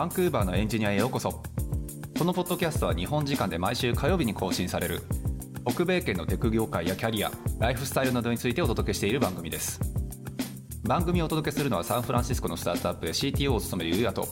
[0.00, 1.42] バンクーバーのエンジニアへようこそ。
[2.18, 5.02] このポッドキャストは日本時間で毎週火曜日に更新される。
[5.68, 9.78] 北米圏のテク業界やキャリアライフスタイルなどについてお届けしている番組です。
[10.84, 14.26] 番組をお届けするのはサンフランシスコのスタートアップで CTO を務めるゆうやと。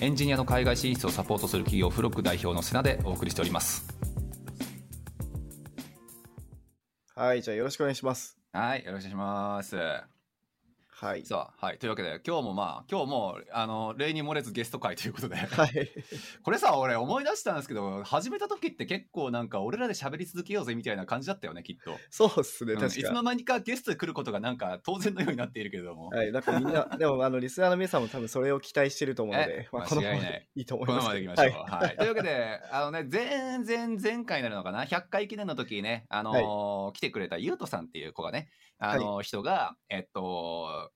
[0.00, 3.86] エンジニアの海外進出をサポートする企業フロック代表の瀬名でお送りしております。
[7.14, 8.38] はい、じゃあよろしくお願いします。
[8.54, 10.19] はいよろしくお願いします
[11.00, 11.24] はい。
[11.24, 15.90] さあはいというわけで今日もまあ今日もあの例に漏れずゲスト会ということではい。
[16.44, 23.08] これさ俺思い出したんですけど始めた時って結構なんか俺らで喋り続けようぜみたいな感じだったよねきっと、そうっすね、うんい確か。
[23.08, 31.04] つの間にかゲストで来ることがなんか当然のようになっているけれども、はい、なんかみんな、でもあのリスナーの皆さんも多分それを期待してると思うのえで、まあ、間このままでいいと思いこのます。
[31.04, 31.52] ままでいきましょう。
[31.52, 31.96] ははい。
[31.96, 40.89] というわけで、あのね、前前前回になるのかな、100回記念の時にね、あのー来てくれたゆうとさんっていう子がね、あのー人が、えっと、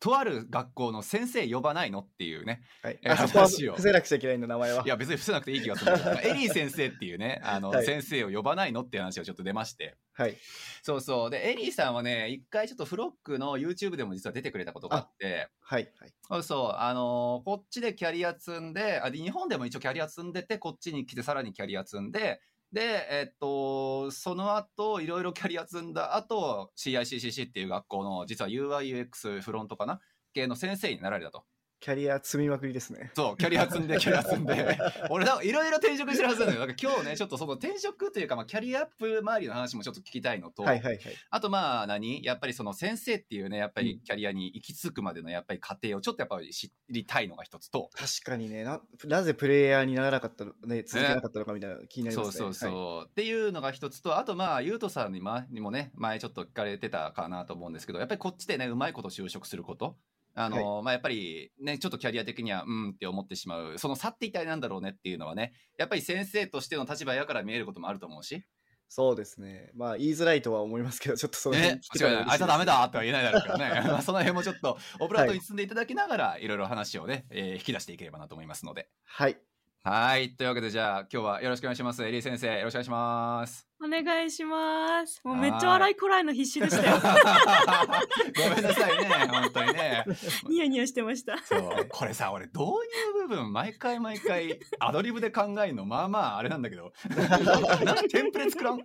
[0.00, 2.62] とある学校の先生呼ばないのっていうね。
[2.82, 2.98] はい。
[3.02, 4.82] え話を伏せなくちゃいけないんだ、名前は。
[4.82, 6.34] いや、別に伏せなくていい気がするんだけど。
[6.34, 9.96] エリー先生っていうね、あの、はい先生を呼ばないのっていう話がちょっと出まして。
[10.14, 10.36] はい。
[10.82, 11.30] そうそう。
[11.30, 15.92] で、エリーさんはね、一回ちょっとフロックの YouTube でも実は出てくれたことがあって、はい。
[15.98, 16.12] はい。
[16.28, 22.40] そうそう、あのーこっちでキャリア積んであで、日本でも一応キャリア積んでて、こっちに来てさらにキャリア積んで、
[22.72, 30.00] で、えっと、その後、いろいろ キャリア積んだ後、CICCC っていう学校の、実は UIUX フロントかな？
[30.32, 31.44] 系の先生になられたと。
[31.80, 33.10] キャリア積みまくりですね。
[33.14, 34.78] そう、キャリア積んで、キャリア積んで。
[35.08, 36.66] 俺、なんかいろいろ転職してるはずなんだよ。
[36.66, 41.00] だから今日ね、ちょっとその転職というか、まあ、キャリアアップ周りの話もちょっと聞きたいのと、はいはいはい。
[41.30, 42.22] あとまあ何？
[42.22, 52.32] やっぱりその先生っていうねやっぱりキャリアに行き着くまでのやっぱり過程をちょっとやっぱり知りたいのが一つと、確かにねな、なぜプレイヤーにならなかったの、ね、続けなかったのかみたいなの気になりますね。
[52.32, 59.96] そうそうそう、はいっていうのが一つとあとまあゆうとさんに,、ま、にもね前ちょっと聞かれてたかなと思うんですけどやっぱりこっちでねうまいこと就職すること
[60.34, 63.78] あの、まあやっぱりねちょっとキャリア的にはうんって思ってしまう。
[63.78, 68.44] その差って一体なんだろうねっていうのはねやっぱり先生としての立場やから見えることもあると思うし。
[68.92, 69.70] そうですね。
[69.76, 73.82] まあ、言いづらいとは思いますけど、ちょっとその辺ね違うあいつはダメだとは言えないだろうからね。
[73.88, 75.38] まあその辺もちょっとオブラートはい。
[75.38, 78.88] に包んでいただきながら、い、ろいろ話をね、えー引き出していければなと思いますので。
[79.04, 79.38] はい。
[79.82, 80.36] はい。
[80.36, 82.04] というわけで、じゃあ、今日はよろしくお願いします。
[82.04, 83.66] エリー先生、よろしくお願いします。
[83.82, 85.22] お願いします。
[85.24, 86.98] もうめっちゃ笑いこらえるの必死でしたよ。
[87.00, 90.04] ごめんなさいね、本当にね。
[90.50, 91.38] ニヤニヤしてました。
[91.38, 92.72] そう、これさ、俺、導
[93.16, 98.82] 入部分、毎回毎回、アドリブで考えるの、まあまあ、あれなんだけど、なんかテンプレ作らん？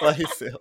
[0.00, 0.60] 悪いっすよ。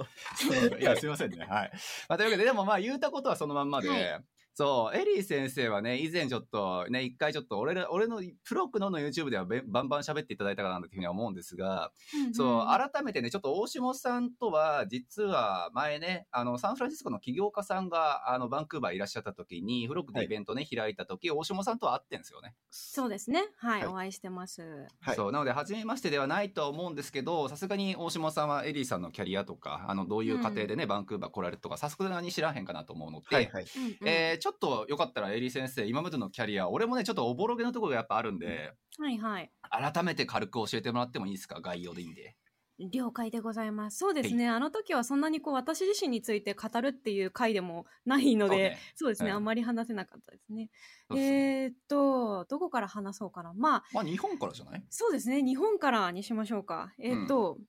[0.80, 1.46] いや、すいませんね。
[1.48, 1.72] はい。
[2.10, 4.24] まあ、というわけで、でもまあ、言うたことはそのまんまで、はい
[4.56, 11.92] そう、エリー先生はね、以前ちょっとね、一回ちょっと俺ら、俺のプロックのの YouTube ではべバンバン喋っていただいたかなというふうには思うんですが、
[12.34, 22.54] そう、改めてね、ちょっと大下さんとは、実は前ね、あの、サンフランシスコの起業家さんが、あの、バンクーバーいらっしゃった時に、フロックでイベントね、開いた時、大下さんとは会ってんですよね。
[22.70, 23.46] そうですね。
[23.58, 24.62] はい、はいお会いしてます。
[25.02, 25.16] はい。
[25.16, 33.64] そう、なので、初めましてではないとは思うんですけど、さすがに大下さんはエリーさんのキャリアとか、あの、どういう過程でね、バンクーバー来られるとか、さすがに知らへんかなと思うので、はいはい。
[33.64, 39.50] うんうんえーちょっとよかったらエリー先生、今までのキャリア、俺もね、ちょっとおぼろげのところがやっぱあるんで、はいはい。
[39.72, 41.62] 改めて軽く教えてもらってもいいですか？
[41.62, 42.36] 概要でいいんで。
[42.78, 44.00] 了解でございます。
[44.00, 44.50] そうですね。
[44.50, 50.70] あの時はそんなにこう私自身について語るっていう回でもないので、そうねそうですね、うんあんまり話せなかったですね。
[51.10, 53.54] すねえーっと、どこから話そうかな。
[53.54, 54.84] まあ、まあ、日本からじゃない？
[54.90, 55.42] そうですね。
[55.42, 56.92] 日本からにしましょうか。
[57.00, 57.60] えーっと、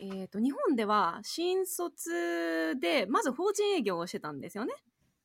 [0.00, 4.72] えーっと、日本では新卒で、まず法人営業をしてたんですよね。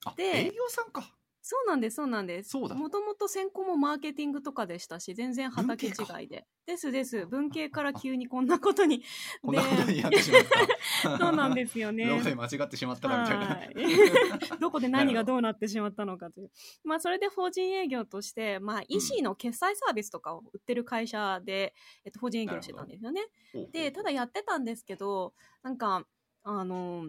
[0.06, 1.16] あ、で営業さんか。
[1.42, 2.50] そうなんです、そうなんです。
[2.50, 5.92] そうだもともと専攻もマーケティングとかでしたし、全然畑違
[6.24, 6.46] いで。
[6.68, 7.26] ですです。
[7.26, 9.04] 文系から急にこんなことに。
[9.42, 11.18] こんなことになってしまった。
[11.18, 12.06] そうなんですよね。
[12.06, 13.46] どこで間違ってしまったらみたいな。
[13.48, 13.74] はい
[14.62, 16.52] どこで何がどうなってしまったのかという。
[16.84, 21.74] まあ、それで法人営業として、まあ、EC の決済サービスとかを売ってる会社で、
[22.06, 23.28] えっと、法人営業をしてたんですよね。
[23.72, 25.34] で、ただやってたんですけど、
[25.64, 26.06] なんか、
[26.44, 27.08] あの、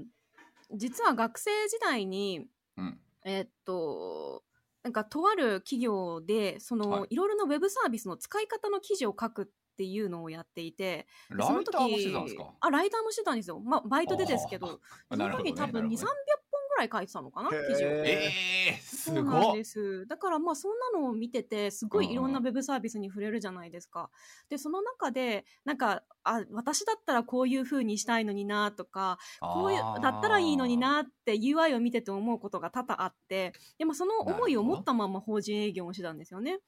[0.73, 2.47] 実は学生時代に、
[2.77, 3.01] うん。
[3.25, 4.45] えっと、
[4.83, 7.11] なんかとある企業で、その、はい。
[7.11, 9.47] い、ろいろなウェブサービスの使い方の記事を書くっ
[9.77, 12.55] ていうのをやっていて、ラその時イターもしてたんですか？
[12.61, 13.61] あ、ライターもしてたんですよ。
[13.61, 14.81] まあ、バイトでですけど、
[15.11, 16.50] その時多分2、300本なるほどね。
[16.50, 16.50] ぐ
[16.81, 17.89] らい書いてたのかな、記事を。
[17.89, 18.33] え
[18.69, 20.07] えー、すそうなんです。
[20.07, 24.11] だからまあそんなのを見てて、すごいいろんなウェブサービスに触れるじゃないですか。
[24.49, 36.59] で、その中で、なんか、あ、私だったらこういう風にしたいのになとか、こういう、だったらいいのになって UI を見てて思うことが多々あって、でもその思いを持ったまま法人営業をしてたんですよね。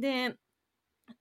[0.00, 0.36] で、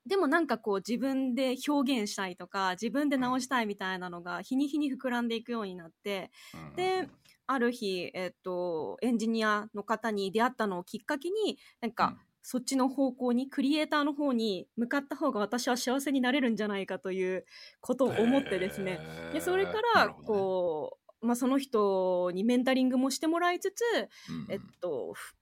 [0.06, 7.10] でもなんかこう自分で表現したいとか、自分で直したいみたいなのが日に日に膨らんでいくようになって、うんで、
[7.48, 17.44] ある日、えっと、エンジニアの方に出会ったのをきっかけに、なんか、そっちの方向にクリエイターの方に向かった方が私は幸せになれるんじゃないかという
[17.82, 19.00] ことを思ってですね。
[19.02, 19.34] へー。
[19.34, 23.82] でそれかならこう、まあ、その人にメンタリングもしてもらいつつ、
[24.30, 25.34] うんえっとふ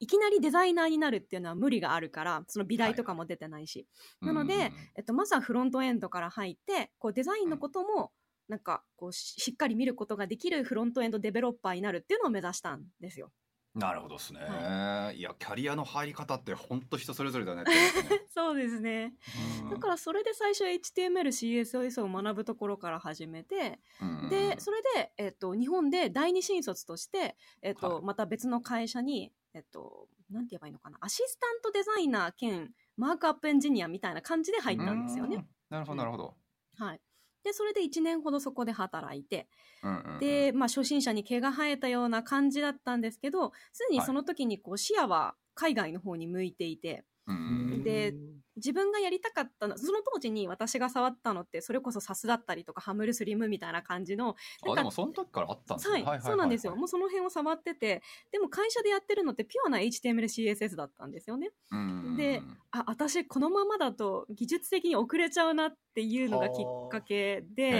[0.00, 3.86] いきなりデザイナーになるっていうのは無理があるからその美大とかも出てないし、
[4.20, 4.60] なのでうん。
[4.96, 8.12] えっと、まずはフロントエンドから入ってこうデザインのことも
[8.50, 13.30] なんかこうししっかり見ることができるフロントエンドデベロッパーになるっていうのを目指したんですよ。
[13.72, 15.22] なるほどですね、、はい。
[15.22, 17.70] やキャリアの入り方って本当人それぞれだねね
[18.28, 19.14] そうですね。
[19.62, 19.70] うん。
[19.70, 28.04] だからそれで最初 HTML、CSS を学ぶところから始めて、うんで、それで、えっと、日本で第二新卒として、えっと、はい。
[28.04, 35.36] また別の会社に、えっと、なんて言えばいいのかな、アシスタントデザイナー兼マークアップエンジニアみたいな感じで入ったんですよね。
[35.36, 35.48] うん。
[35.68, 36.34] なるほどなるほど、
[36.76, 37.00] はい。
[37.44, 39.48] で、それで1年ほどそこで働いて、
[39.82, 40.46] うんうんうん。
[40.46, 47.82] で、まあ、初心者に毛が生えたような感じだったんですけど、すでにその時にこう視野は海外の方に向いていて、うんうん。
[47.84, 48.16] で
[48.60, 56.76] 自分がやりたかったの、その当時に私が触ったのって、それこそサスだったりとか、ハムルスリムみたいな感じの、なんかあでもその時からあったんですねはい、そうなんですよ。
[56.76, 61.50] もうその辺を触ってて、でも会社でやってるのってピュアな HTML、CSS だったんですよね。
[61.72, 62.42] うんで
[62.72, 67.72] あ、私このままだと技術的に遅れちゃうなっていうのがきっかけで、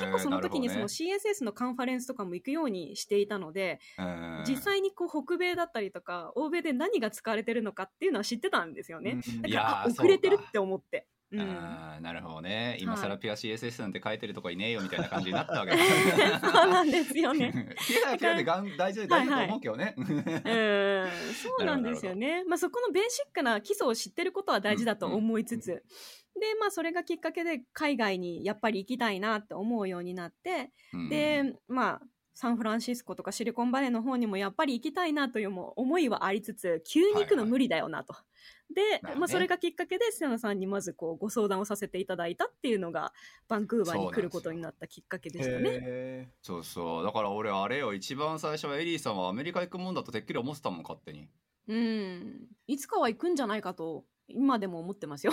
[0.00, 3.80] 結結構その時にそのね CSS のカンファレンスとかも行くようにしていたので、
[4.46, 9.20] 実際にこう北米だったりとか欧米で何が使われてるのかっていうのは知ってたんですよね。
[9.26, 11.06] うんだいやーからあ遅れてるって思って。
[11.32, 12.76] うん、あーなるほどね。
[12.80, 13.02] 今はい。
[13.02, 15.78] 更ピュア CSS なんて書いてるとこいねえよみたいな感じになったわけだ。
[16.42, 17.52] そうなんですよね。
[17.52, 20.06] ピュアピュアでがん大丈夫大丈夫だと思うけどね、うん、
[21.34, 22.42] そうなんですよね。
[22.48, 25.84] まあ、そこのベーシックな基礎を知ってることは大事だと思いつつ、
[26.40, 31.08] で、まあ、それがきっかけで海外にやっぱり行きたいなって思うようになって、うん。
[31.08, 32.02] で、まあ、
[32.34, 38.14] サンフランシスコとかシリコンバレーの方にもやっぱり行きたいなというも思いはありつつ、急に行くの無理だよなと。
[38.74, 43.12] で、なるほどねまあ、それがきっかけで、瀬野さんにまずこうご相談をさせていただいたっていうのが、
[43.48, 45.80] バンクーバーに来ることになったきっかけでしたね。
[45.82, 51.28] へそうそうだから俺あれよ一番最初はエリーさんはアメリカ行くもんだとてっきり思ってたもん勝手に
[51.68, 52.48] うん。
[52.66, 55.32] いつかは行くんじゃないかと、今でも思ってますよ。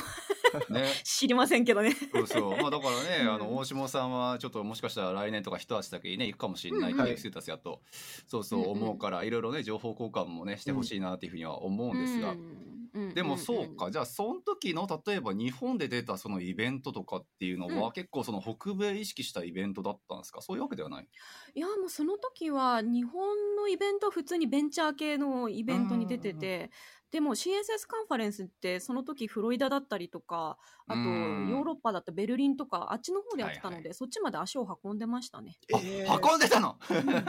[0.70, 0.86] ね。
[1.04, 1.94] 知りませんけどね。
[2.12, 2.58] そうそう。
[2.58, 3.34] まあだからね、 うん。
[3.34, 7.82] あの大下さんはちょっともしかしたら来年とか一足だけね行くかもしれないっていうステータスやと、
[8.28, 13.14] そうそう思うからいろいろね情報交換もねしてほしいなっていうふうには思うんですが、うん。
[13.14, 17.92] でもそうか、じゃあその時の例えば日本で出たそのイベントとかっていうのは、うん。
[17.92, 20.42] 結構その北米意識したイベントだったんですか？
[20.42, 21.08] そういうわけではない。
[21.54, 26.72] いやもうその時は日本のイベントは普通にベンチャー系のイベントに出てうんて
[27.12, 30.58] でも CSS カンファレンスってその時フロリダだったりとか
[30.88, 31.62] あとヨうん。
[31.62, 35.58] ーロッパだったベルリンとかあっちの方でやってたので、はいそっちまで足を運んでましたね。
[35.74, 36.30] あ、えー。
[36.30, 36.78] 運んでたの？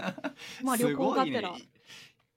[0.64, 1.50] まあ旅行がてら。
[1.50, 1.69] いね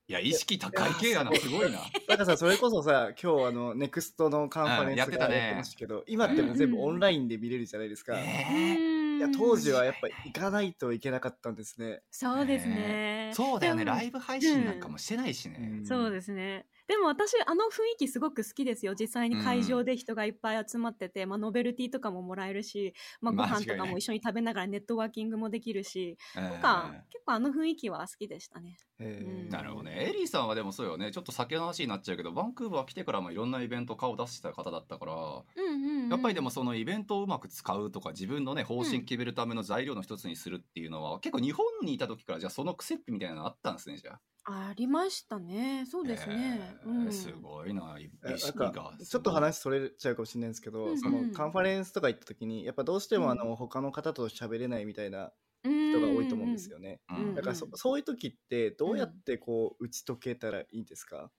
[0.07, 1.33] いや意識高い系やな。
[1.33, 1.79] すごいな。
[2.09, 5.35] なんかさ、それこそさ、今日あの、ネクストのカンファレンスうんやってたね。
[5.35, 8.19] がやってましたけど、今ってもう全部オンラインで見れるじゃないですか。
[8.19, 12.01] いえや、当時はやっぱ行かないといけなかったんですね。
[12.11, 12.75] そうですね。
[12.75, 13.31] ね。
[13.33, 13.85] そうだよね。
[13.85, 15.85] ライブ配信なんかもしてないしね、うん。
[15.85, 16.65] そうですね。
[16.91, 18.95] でも私、あの雰囲気すごく好きですよ。
[18.99, 28.75] 実際に会場で人がいっぱい集まってて、まあ、ノベルティとかももらえるし、まあ、ご飯とかも一緒に食べながらネットワーキングもできるし、なんか、結構あの雰囲気は好きでしたね。
[28.99, 30.09] うんなるほどね。
[30.09, 31.11] エリーさんはでもそうよね。
[31.11, 36.09] ちょっと酒の話になっちゃうけど、バンクーバー来てからもいろんなイベント顔出してた方だったから、うんうん、うん。
[36.09, 44.21] やっぱりでもそのイベントをうまく使うとか、自分のね、方針決めるための材料の一つにするっていうのは、結構日本にいた時から、じゃあその癖みたいなのあったんですね、じゃあ。
[44.51, 45.85] ありましたね。
[45.85, 46.59] そうですね。
[46.83, 48.97] えーうん、すごいな、意え識なんがか。
[49.03, 55.31] ちょっと話それちゃうかもしれないんですけど、うんうんそのカンファレンスとか行った時にやっぱどうしてもあの、他の方と喋れないみたいな
[55.63, 57.01] 人が多いと思うんですよね。
[57.09, 61.31] うんうんだからそそういう時ってどうやってこう打ち解けたらいいんですか、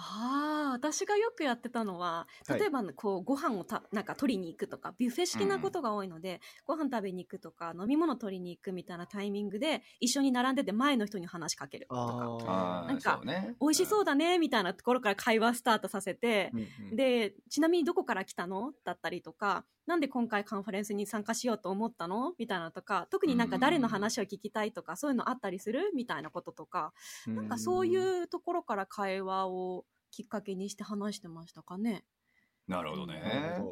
[0.00, 2.60] ああ、私がよくやってたのは、はい。
[2.60, 17.00] 例えば、こう、ご飯をた、なんか取りに行くとか、ビュッフェ式なことが多いので、ご飯食べに行くとか、飲み物取りに行くみたいなタイミングで、一緒に並んでて前の人に話しかけるとか、あーなんかそうね、美味しそうだね、みたいなところから会話スタートさせて、うんうん。
[17.00, 18.72] で、ちなみにどこから来たの？
[18.84, 22.34] だったりとか、なんで今回カンファレンスに参加しようと思ったの？
[22.38, 25.92] みたいなのとか、特になんか誰の話を聞きたいとか、そういうのあったりする？
[25.96, 26.92] みたいなこととか、
[27.26, 32.04] なんかそういうところから会話をきっかけにして話してましたかね。
[32.66, 33.62] なるほどなるね。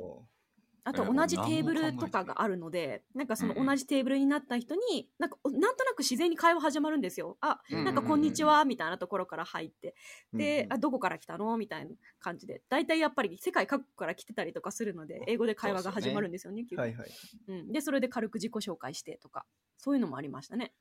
[0.87, 7.37] ほあとえ同じテーブルとかがあるので、なんかその同じテーブルになった人に、なんかなんとなく自然に会話始まるんですよ。
[7.41, 9.95] あ、うんなんかこんにちはみたいなところから入って、
[10.33, 11.57] どで、あどこから来たの？
[11.57, 11.91] みたいな
[12.21, 16.65] 感じで、大体やっぱり世界各国から来てたりとかするので、英語で会話が始まるんですよね。
[16.65, 17.09] 基本はいはい。
[17.49, 19.45] うん、で、それで軽く自己紹介してとか、
[19.79, 20.73] そういうのもありましたね。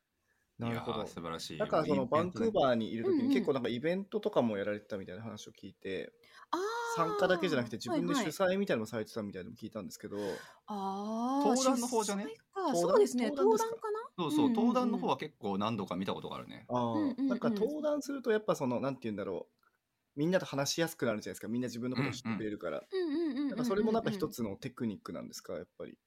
[0.58, 1.06] なるほど。
[1.06, 1.58] 素晴らしい。
[1.58, 2.50] だからそのバンクーー。
[2.52, 6.12] バーにいる時うんうんに結構なんかイベントとかもやられてたみたいな話を聞いて、
[6.96, 10.16] 参加だけじゃなくて自分で主催みたいなのもされてたみたいなのも聞いたんですけど、
[10.66, 12.26] あー登壇の方じゃね？
[12.74, 14.52] そうですね登壇ですか登壇かなそうそう、うん。
[14.52, 16.64] うんうん登壇の方は結構何度か見たことがあるね。
[16.68, 17.28] ああ、うんうんうん。
[17.28, 19.46] なんか登壇するとやっぱそのなんて言うんだろ
[20.16, 21.48] うみんなと話しやすくなるじゃないですか。
[21.48, 25.98] みんな自分のことを知ってくれるから、うんそれもなんか一つのテクニックなんですかやっぱり。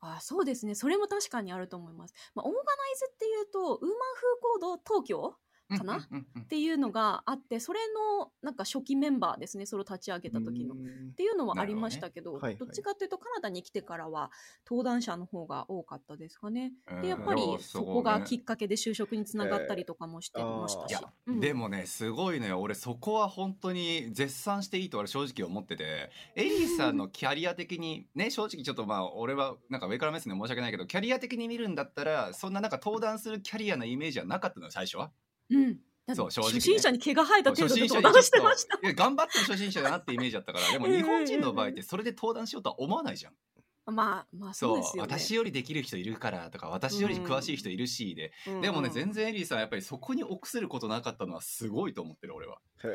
[0.00, 0.74] あそうですね。
[0.74, 5.36] それも確かにあると思います、まあ、オーガナイズっていうとウーマンフーコード東京？
[5.70, 5.94] かな？
[5.94, 7.80] うんうんうんっていうのがあってそれ
[8.18, 10.74] のなんか初期メンバーですねそれを立ち上げた時の。
[10.74, 10.76] っ
[11.16, 12.38] ていうのはありましたけどね。
[12.40, 12.56] はいはい。
[12.56, 14.30] どっちかっていうとカナダに来てからは
[14.68, 16.72] 登壇者の方が多かったですかね。
[16.90, 17.02] うん。
[17.02, 18.24] でやっぱりそこがね。
[18.26, 20.94] きっかけで就職につながったりとかもしてましたし。
[20.94, 21.32] えー。
[21.34, 26.10] うんでもねすごいのよ俺そこは本当に絶賛していいと俺正直思ってて。
[26.34, 35.10] エリーさんのキャリア的にね正直ちょっとまあ俺はなんか上から目線で申し訳ないけどキャリア的に見るんだったらそんななんか登壇するキャリアのイメージはなかったのよ最初は？
[35.50, 35.78] うん
[36.14, 38.76] そう正直ね初心者に毛が生えた程度で登壇してました。
[38.82, 43.34] いや頑張ってる初心者だなってイメージだったからでも 日本人の場合ってそれで登壇しようとは思わないじゃん。
[43.86, 45.12] まあまあそそううですよね。
[45.18, 52.58] 私よりできる人いるからとか私より詳しい人いるしで、うんでもねうん全然エリーさんやっぱりそこに臆することなかったのはすごいと思ってる俺は。
[52.84, 52.88] へ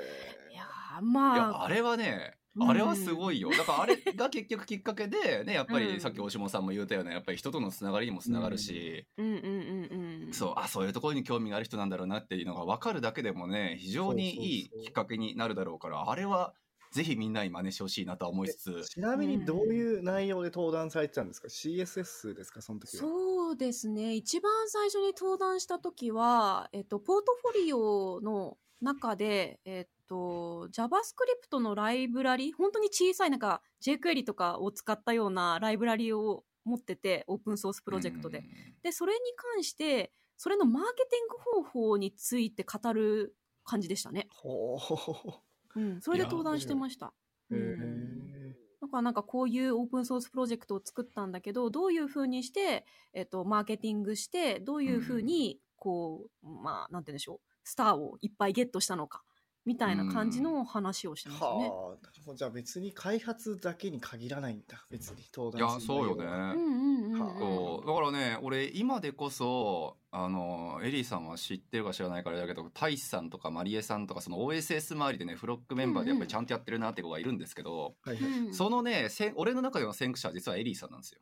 [0.51, 0.65] いや
[1.01, 3.49] まやああれはねうんあれはすごいよ。
[3.51, 10.33] だからあれが結局きっかけでねやっぱうんりさっき大下さんも言ったようなやっぱり人とのつながりにもつながるし、うんうんうんうん。
[10.33, 16.53] そうあそういうところに興味がある人なんだろうなっていうのが分かるだけでもね非常にいいきっかけになるだろうからあれは
[16.95, 18.85] ぜひみんなに真似してほしいなとは思いつつ。
[18.85, 23.01] ちなみにどういう内容で登壇されてたんですか ?CSS ですかその時は。
[23.01, 38.39] そうですね一番最初に登壇した時は、えっと、ポートフォリオの中で、えっと、JavaScript のライブラリ本当に小さいなんか jQuery とかを使ったようなライブラリを持っててオープンソースプロジェクトで。
[38.39, 38.45] うん
[38.83, 44.27] でそれに関してそれのマーケティング方法について語る感じでしたね。
[44.29, 44.77] ほ
[45.75, 45.79] う。
[45.79, 47.13] うん、それで登壇してました。
[47.51, 48.55] へうんえ。
[48.81, 59.23] だからなんかこういうオープンソースプロジェクトを作ったんだけどどういうふうにして、えっと、マーケティングしてどういうふうにこう、まあなんて言うんでしょうスターをいっぱいゲットしたのか
[59.65, 61.69] みたいな感じの話をしてましたね。
[61.69, 64.85] はあ、じゃあ別に開発だけに限らないんだ。
[64.91, 66.23] 別に登いや壇するそうよね。
[66.23, 67.19] うんうんうんうん。
[67.19, 67.87] はそう。
[67.87, 81.19] だからね俺今でこそあのエリーさんは知ってるか知らないからだけどタイスさんとかマリエさんとかその OSS 周りでねフロックメンバーでやっぱりちゃんとやってるなって子がいるんですけど、はいはいうんそのね俺の中での先駆者は実はエリーさんなんですよ。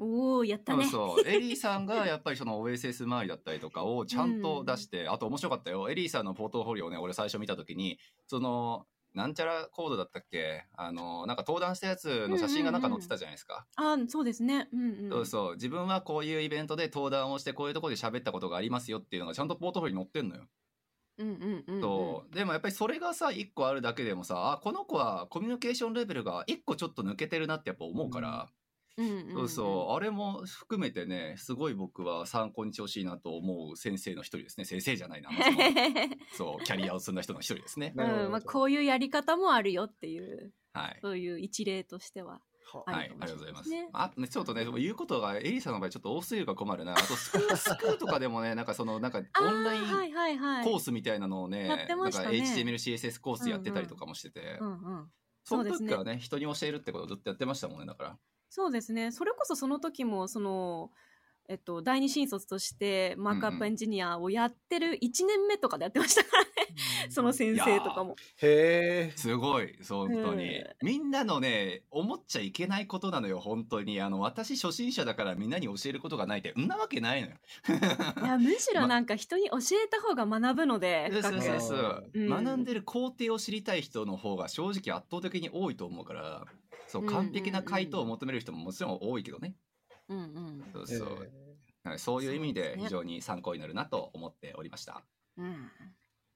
[0.00, 0.86] おおやったね。
[0.86, 10.64] そうそう エリーさんがやっぱりその OSS 周りだったりとかをちゃんと出して、あと面白かったよエリーさんのポートフォリオをね俺最初見た時にそのなんちゃらコードだったっけ？
[10.74, 13.66] あのなんか登壇したやつの写真がなんか載ってたじゃないですか。
[13.76, 14.68] あそうですね。
[14.72, 15.10] うんうん。
[15.10, 20.48] そうそう自分はこういうイベントで登壇をしてこういうところで喋ったことがありますよっていうのがちゃんとポートフォリオに載ってんのよ。
[21.18, 21.80] うんうんうんうん。
[21.82, 28.48] そうでもやっぱりそれがさ一個あるだけでもさあこの子はコミュニケーションレベルが一個ちょっと抜けてるなってやっぱ思うから、うんうんうん
[29.32, 35.40] そうそうあれも含めてねすごい僕は参考にしてほしいなと思う先生の一人ですね先生じゃないな、まあ
[36.36, 37.92] そうキャリアを積んだ人の一人ですね。
[37.96, 42.40] うんまあ、こういうやり方もあるよっていうはいそういう一例としては。
[42.86, 43.70] はい、ありがとうございます。
[43.70, 46.92] ねあね、ちょっとね、言うことがエリーさんの場合ちょっと多すぎるから困るな。
[46.92, 49.82] あとスクール、スクールとかでもね、なんかそのなんかオンライン。
[50.62, 55.10] コースみたいなのをね、やってなんかましたね HTML、CSS コースやってたりとかもしてて、うんうん。
[55.44, 58.18] そのそうですね時からね、人に教えるってことをずっとやってましたもんね、だから。
[58.50, 59.12] そうですね。
[59.12, 60.90] それこそその時も、その、
[61.48, 66.50] えっと、第二新卒としてマークアップエンジニアをやってる1年目とかでやってましたからね。
[67.10, 68.14] その先生とかも。
[68.36, 69.12] へえ。
[69.16, 70.76] すごい、そう本当にえ。
[70.82, 74.00] みんなのね、思っちゃいけないことなのよ、本当に。
[74.00, 77.34] あの、私初心者だからみんなに教えることがないって、んなわけないのよ。
[78.22, 81.22] いや、 むしろなんか人に教えた方が学ぶので、そう。
[81.22, 86.46] そうそう、うん学んでる工程を知りたい人の方が正直圧倒的に多いと思うから
[86.90, 89.54] そううん完璧な回答を求める人ももちろん多いけどね、
[90.08, 90.64] うんうん。
[90.72, 91.28] そうそう、はい
[91.96, 95.02] そういう意味で非常に参考になるなと思っておりました。
[95.38, 95.70] うん。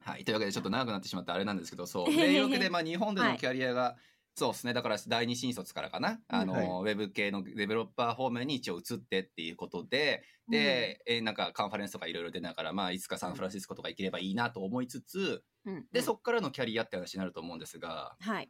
[0.01, 3.39] はい、というわけでちょっと長くなってしまってあれなんですけどそうへへへというわけで、まあ、日本でのはい。
[3.39, 3.97] キャリアが、
[4.35, 4.73] そうですね。
[4.73, 6.67] だから第二新卒からかな、あのはい。
[6.67, 16.03] ウェブ系のデベロッパー方面に一応移ってっていうことで、で、えーなんかカンファレンスとかいろいろ出ながら、まあ、いつかサンフランシスコとか行ければいいなと思いつつ、うん、で、うん。
[16.03, 18.49] そっからのキャリアって話になると思うんですが、はい。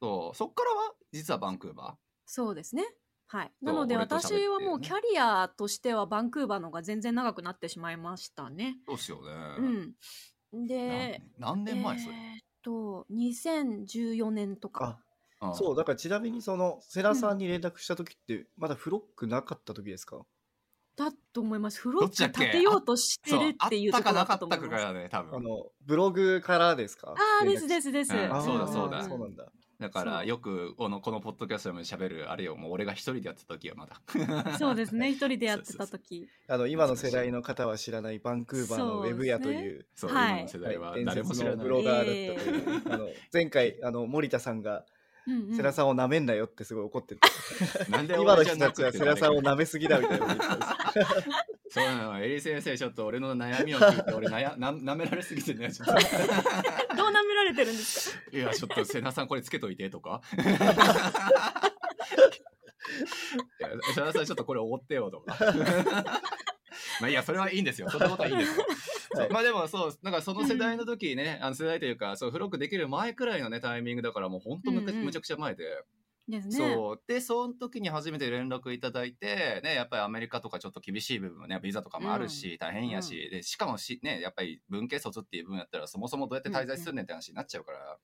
[0.00, 2.84] そうそっからは実はバンクーバそうですね。
[3.28, 3.52] はい。
[3.60, 8.76] なので私はもうキャリアとしてはバンクーバーの方が全然長くなってしまいましたね。
[8.86, 8.86] ー。
[8.86, 9.94] そうっすよね。
[10.52, 10.66] うん。
[10.66, 15.00] で、何年前それ、えーっと、2014年とか。
[15.40, 20.24] あ、んそう、だからちなみにその、セラさんに連絡した時って、まだフロックなかった時ですか？
[20.96, 21.80] だと思います。
[21.80, 24.84] フロッグ立てようとしてるっていうところだったかなかったと思います。
[24.84, 25.42] かがね、多あ分。
[25.42, 27.10] の、ブログからですか？
[27.10, 28.14] ああ、ですですです。
[28.14, 29.52] うんあーそうだそうだそうなんだ。
[29.78, 34.00] だから、そうよく、この、このポッドキャストでも喋る、あれよ、もう俺が一人でやってた時はまだ。
[34.58, 35.10] そうですね。
[35.12, 36.28] 一人でやってたそうそう時。
[36.48, 41.64] あの、今の世代の方は知らないバンクーバーのウェブ屋という、そう、はい今の世代ははい誰も知らない。
[41.64, 44.86] ブロガーだったという、あの前回あの森田さんが
[45.26, 47.20] うんうん世良さんを舐めんなよってすごい怒ってて、
[47.90, 50.36] なんで今の人たちは世良さんを舐めすぎだみたいな
[51.68, 55.92] そうなの、エリ先生、ちょっと俺の悩みを聞いて、俺悩 な、舐められすぎてね、ちょっと。
[55.98, 58.20] どう舐められてるんですか？
[58.32, 60.22] いや、ちょっと、瀬名さんこれつけといてとか。
[63.60, 65.36] いや瀬名さんちょっとこれおごってよとか。
[67.00, 67.90] まあいいや、それはいいんですよ。
[67.90, 68.66] そんなことはいいんですよ。
[69.30, 75.64] まあでもそう、なんかその世代の時ね、あの世代というか、そう、フロックできる前くらいのね、タイミングだからもう本当むかうんうんむちゃくちゃ前で。
[76.28, 76.56] ですね。
[76.56, 77.02] そう。
[77.06, 87.98] で、その時に初めて連絡いただいて、ね、やっぱりアメリカとかちょっと厳しい部分もね、ビザとかもあるし、大変やし、で、しかもし、ね、やっぱり文系卒っていう分やったら、そもそもどうやって滞在するねんって話になっちゃうから、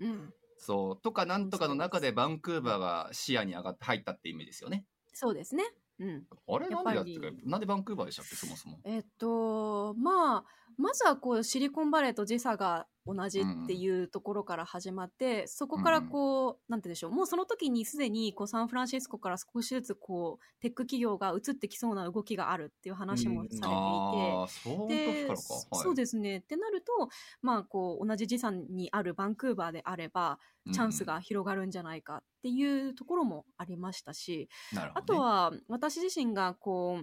[0.00, 0.34] うん。
[0.56, 1.00] そう。
[1.00, 4.84] とか、なんとかの中でバンクーバーが視野に上がって入ったって意味ですよね。
[5.14, 5.64] そうですね。
[6.00, 6.26] うん。
[6.48, 8.78] あれなんでやってやっぱりか、なんでバンクーバーでしたっけ、そもそも。
[8.84, 10.44] えっと、まあ、
[10.78, 26.38] まずはこうシリコンバレーと時差が同じっていうところから始まって、そこからこう、なんてでしょう、もうその時にすでにこうサンフランシスコから少しずつこう、テック企業が移ってきそうな動きがあるっていう話もされていて、でそうですね。
[26.38, 27.08] ってなると、
[27.40, 30.38] まあ、こう、同じ時差にあるバンクーバーであれば、
[30.72, 37.00] チャンスが広がるんじゃないかっていうところもありましたし、うん、なるほあとは、私自身が、こ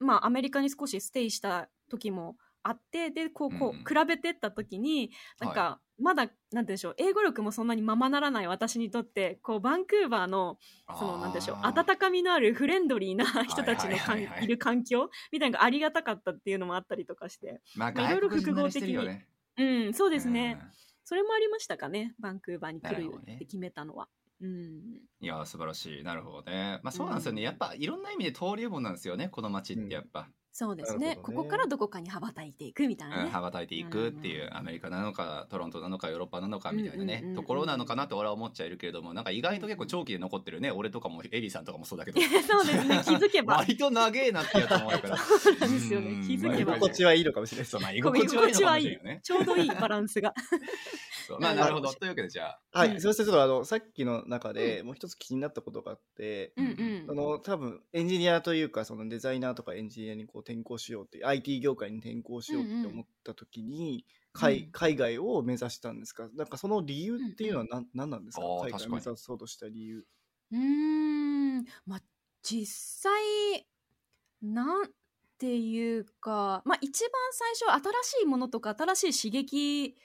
[0.00, 10.58] う、まあ、アメリカに少しステイした時もあって、で、こう、こうんう、比べてった時に、なんか、まだ、なんて言うんでしょう、英語力もそんなにままならない私にとって、こう、バンクーバーの、
[10.98, 17.60] その、なんでしょう、温かみのあるフレンドリーな人たちのかんはいる環境みたいなのがありがたかったっていうのもあったりとかして。
[17.76, 19.28] まあ、まあいろいろ外国人慣れしてるよね。
[19.56, 20.58] うん、そうですね。
[20.60, 24.08] うんそれもありましたかね、バンクーバーに来るって決めたのは。
[24.40, 25.00] うん。
[25.20, 26.02] いやー素晴らしい。
[26.02, 26.80] なるほどね。
[26.82, 27.42] まあそうなんですよね。
[27.42, 30.28] やっぱいろんな意味で登竜門なんですよね、この街ってやっぱ。
[30.56, 31.16] そうですね。
[31.16, 31.18] ね。
[31.20, 33.30] ここからどこかに羽ばたいていくみたいなうんね。
[33.30, 40.70] 羽ばたいていくっていう、アメリカなのかトロントなのかヨーロッパなのかみたいなね、ところなのかなと俺は思っちゃいるけれどもなんか意外と結構長期で残ってるね。
[40.70, 42.20] 俺とかもエリーさんとかもそうだけど。
[42.46, 43.56] そうですね、気づけば。
[43.66, 45.16] 割と長えなってやつ思うから。
[45.16, 46.06] そうなんですよね。
[46.06, 46.74] うん、まあ居気づけば。
[46.74, 47.62] 心地はいいのかもしれない。
[47.62, 50.32] ですそうまあ居心地はいいのかもしれないよねちょうどいいバランスが。
[51.26, 51.92] そうまあなるほど。
[51.92, 52.78] というわけでじゃあ。
[52.78, 53.00] はい、うん。
[53.00, 56.68] そしてちょっとあのさっきの中でもう一つ気になったことがあって、うんう
[57.06, 57.10] ん。
[57.10, 57.14] あ。
[57.14, 64.72] の多分エンジニアというかそのデザイナーとかエンジニアにこう転校しようって IT 業界に転校しようって思った時に、海うん。
[64.72, 66.28] 海外を目指したんですか？
[66.34, 68.52] なんかその理由っていうのは何,、なんなんですか？
[68.56, 70.06] 海外を目指そうとした理由。
[70.50, 72.02] うーん、まあ、
[72.42, 72.66] 実
[73.10, 73.66] 際、
[74.42, 74.90] なん
[75.38, 79.96] ていうか、まあ、一番最初、新しいものとか、新しい刺激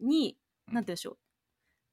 [0.00, 0.74] に、うん。
[0.74, 1.18] なんて言うんでしょう。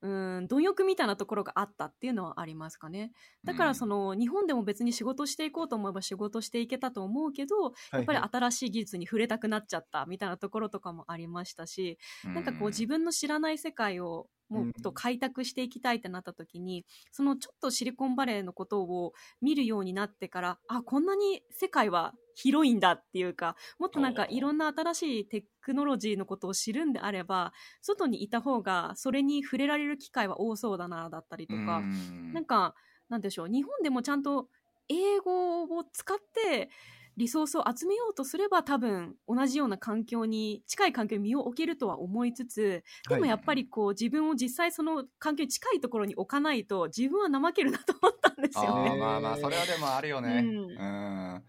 [0.02, 3.12] うーん、貪欲みたいなところがあったっていうのはありますかね。
[3.44, 7.74] だからその、日本でも別に仕事していこうと思えば仕事していけたと思うけど、やっ
[8.06, 11.98] ぱり新しい技術に触れたくなっちゃったみたいなところとかもありましたし、
[12.34, 31.86] なんかこう自分の知らない世界をもっと開拓していきたいってなった時に、そのちょっとシリコンバレーのことを見るようになってから、あ、こんなに世界は広いんだっていうか、もっとなんかいろんな新しいテクノロジーのことを知るんであれば、外にいた方がそれに触れられる機会は多そうだな、だったりとか、
[32.32, 32.76] なんか、
[33.10, 34.50] なんでしょう、日本でもちゃんと
[34.90, 36.70] 英語を使って
[37.18, 48.92] リソースを集めようとすれば多分同じような環境に、近い環境に身を置けるとは思いつつ、でもやっぱりこう自分を実際その環境に近いところに置かないと自分は怠けるなと思ったんですよあね。
[48.94, 50.50] ーまあまあそれはでもあるよね。
[50.70, 51.44] ううんん。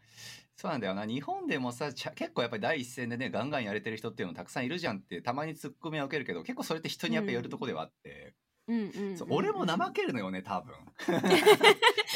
[0.60, 1.06] そうなんだよな。
[1.06, 8.34] 日本でもさ結構やっぱり第一線でねガンガンやれてる人っていうのたくさんいるじゃんってたまにツッコミは受けるけど結構それって人にやっぱやるとこではあって、
[8.68, 8.90] うんうん。
[8.90, 10.74] うんうんそう俺も怠けるのよね多分。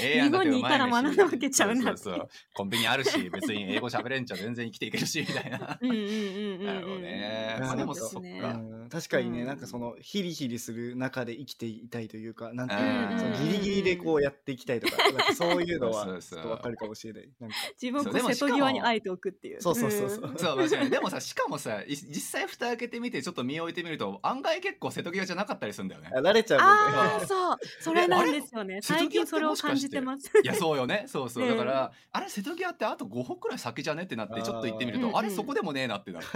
[0.01, 2.03] ええ日本にいたら学学けちゃうなって。
[2.03, 2.29] そうそうそう。
[2.55, 5.79] コンビニあるし別に英語喋れんちゃ全然生きていけるしみたいな。
[5.81, 6.67] うんうんうんうんうん。
[6.67, 7.57] なるほどね。
[7.61, 8.41] まあでもそうですね。
[8.41, 8.59] そっか。
[8.59, 12.75] うん確かにね、うんなんかそのヒリヒリする中で生きていたいというかなんて
[13.19, 17.29] そのギリギリでこうやっていきたいとかそういうのは ちょっとわかるかもしれない。
[17.41, 17.57] なんか。
[17.81, 19.63] 自分瀬戸際にあえておくっていう。
[19.63, 26.11] そうそうそうそう、そうでもさしかもさい実際蓋開けてみてちょっと身を置いてみると案外結構瀬戸際じゃなかったりするんだよね
[26.43, 27.57] れちゃうもんねああ、そう。
[27.81, 28.81] それなんですよね。
[28.83, 30.31] 最近それを感じてます。
[30.43, 31.05] いやそうよね。
[31.07, 34.05] そうそう、ねだからあれ瀬戸際ってあと5歩くらい先じゃね？
[34.05, 36.27] ってなってちょっと行ってみるとあれそこでもねえなってなる。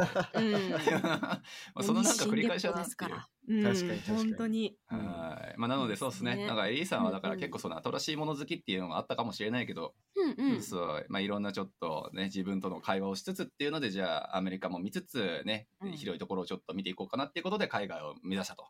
[1.77, 3.29] う そのなんか繰り返しだなっていうですから。
[3.49, 4.19] うん、確かに確かに。
[4.19, 4.77] 本当に。
[4.91, 5.55] うんはい。
[5.57, 6.27] まあ、なのでそうですね。
[6.27, 6.47] ですね。
[6.47, 9.95] なんかエリーさんはだから結構その新しいもの好きっていうのがあったかもしれないけど、
[10.39, 10.63] うんうん。
[10.63, 15.93] そう、まあいろんなちょっとね、自分との会話をしつつっていうので、じゃあアメリカも見つつね、うん。
[15.93, 18.67] 広いところをちょっと見ていこうかなっていうことで海外を目指したと。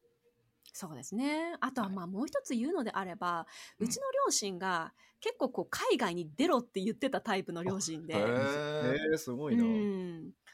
[0.77, 1.57] そうですね。
[1.61, 3.47] あとははいまあもう一つ言うのであれば、
[3.79, 8.15] ううんちの両親が結構こう海外に出ろって言ってたタイプの両親で。
[8.15, 9.65] へえーー、すごういな。
[9.65, 9.67] ん。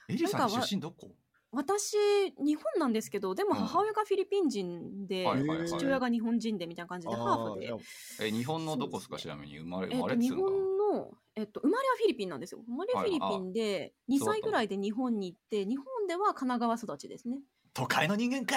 [0.08, 1.11] エリーさん出身どこ？
[1.50, 1.96] 私、
[2.38, 7.80] 日本なんですけど、でもうん母親がフィリピン人で、はいはいはい父親が日本人でみたいな感じで、ハーフであー。
[8.28, 12.62] え、日本のどこですかちなみに生まれ、え生まれっつうのか本の、えっと、生まれはフィリピンなんですよ。
[12.64, 17.40] 生まれはフィリピンで、2そうだった歳ぐらいで日本に行って、日本では神奈川育ちですね。
[17.74, 18.56] 都会の人間か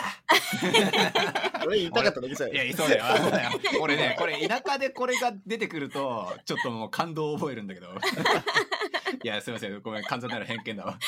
[1.66, 2.52] 俺言いたかっただけじゃん。
[2.52, 2.56] い？
[2.56, 3.04] や、そうだよ。
[3.18, 3.52] そうだよ
[3.82, 7.88] 俺ね、これ田舎でこれが出てくると、ちょっともう感動を覚えるんだけど。
[9.24, 9.82] いや、すいません。
[9.82, 10.04] ごめん。
[10.04, 11.00] 完全なる偏見だわ。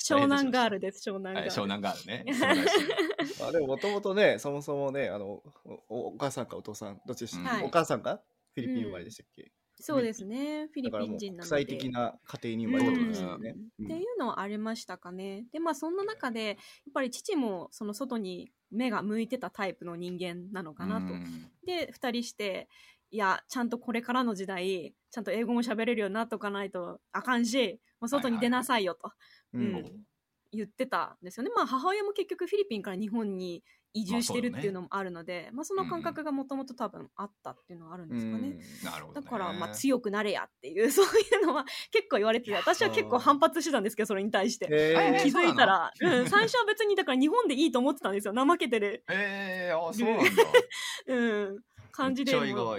[0.00, 1.62] 湘南ガールです、湘南ガはい、ール。
[1.62, 2.24] 湘南があるね。
[3.42, 5.42] あでももともとね、そもそもね、あの
[5.88, 7.40] おお母さんかお父さん、どっちでした？
[7.40, 8.20] っけ、はいお母さんが
[8.54, 11.18] フィリピン生まれでしたっけ、そうですね、フィリピン。
[11.18, 11.50] 人なので。
[11.50, 13.56] 国際的な家庭に生まれたってことですよね。
[13.78, 13.86] うん。
[13.86, 15.46] っていうのはありましたかね。
[15.52, 16.56] で、まあそんな中で、やっ
[16.94, 21.14] ぱり父もその外に目が向いてたタイプの人間なのかなと。
[21.14, 21.50] うん。
[21.66, 22.68] で、二人して、
[23.10, 29.12] いや、ちゃんとこれからの時代、ちゃんと英語も喋れるようになっとかないとあかんし、もう外に出なさいよと。
[29.54, 29.62] うん。
[29.62, 30.04] うん
[30.52, 31.50] 言ってたんですよね。
[31.54, 38.58] まあ母親も結局フィリピンから日本に移住してるっていうのもあるので、まあその感覚がもともと多分あったっていうのはあるんですかね。
[38.84, 39.26] なるほど、ね。
[39.26, 44.68] だから、まあ、強くなれやっていう、 そういうのは結構言われてて、私は結構反発してたんですけど、それに対して。
[44.70, 48.34] えー気づいたら、うん、最初は別に、だから日本でいいと思ってたんですよ。
[48.34, 50.42] 怠けてる、えー、あ、そうなんだ。
[51.06, 52.32] うん、感じで、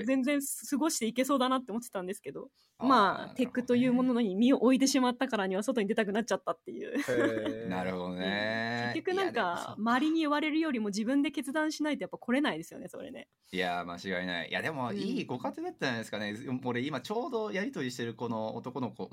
[0.06, 6.98] 全然過ごしていけそうだなって思ってたんですけど、まあ、テックというものに身を置いてしまったからには外に出たくなっちゃったっていう。
[7.70, 8.92] なるほどね。
[8.94, 13.28] 結局なんか、周りに言われるよりも自分で決断しないとやっぱ来れないですよね、それね。
[13.52, 14.50] いや間違いない。
[14.50, 16.60] いやでもうんいいご家庭だったんじゃないですかね。
[16.64, 19.10] 俺今ちょうどやりとりしてるこの男の子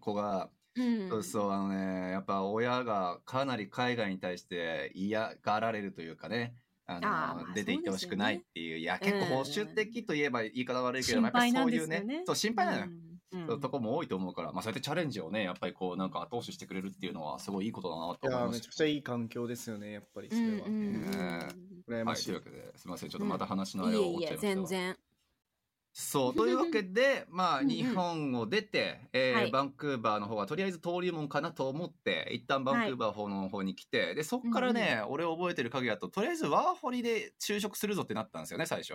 [0.00, 1.08] 子が、うん。
[1.08, 6.54] そうそうあのねやっぱ親がかなり海外に対して嫌がられるというかね。
[6.86, 12.00] あのあーまあ出て行ってほしくないっていういや結構保守的といえば言い方悪いけど、心やっぱりそういうね。
[12.00, 13.14] ねそう心配なのよ、うん
[13.48, 18.58] そうとこも多いと思うから、まあ、そうやってチャレンジをねやっぱりこうなんか後押ししてくれるっていうのはすごいいいことだなといや思います。
[18.58, 20.46] めちゃくちゃいい環境ですよね、やっぱりそれは。
[20.46, 21.48] うんうんうんねは
[21.88, 22.24] い、羨ましい。
[22.26, 22.72] というわけで。
[22.76, 23.08] すみません。
[23.10, 24.96] ちょっとまた話の間いえいえを追っちゃいましたが全然
[25.96, 26.34] そう。
[26.34, 27.68] というわけで まあうんうん。
[27.70, 29.50] 日本を出て、えーはい。
[29.52, 38.94] バンクーバーの方はとりあえず登竜門かなと思って一旦バンクーバーの方に来て、でそこからね、俺覚えてる限りだととりあえずワーホリで就職するぞってなったんですよね最初。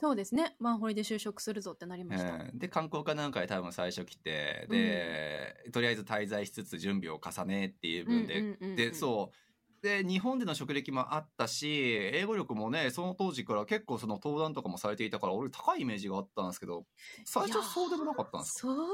[0.00, 0.54] そうですね。
[0.60, 8.76] ワンホリで就職するぞってなりました、えーで観光かなんかで多分最初来てで、とりあえず滞在しつつ準備を重ねっていう分で、うんうんうんうん。
[8.76, 9.47] でそう
[9.82, 11.68] で日本での職歴もあったし
[12.12, 16.84] 英語力もねその当時から結構その登壇とかもされていたから俺高いイメージがあったんですけど
[17.24, 18.68] 最初そうでもなかったんですか？
[18.68, 18.88] そうでは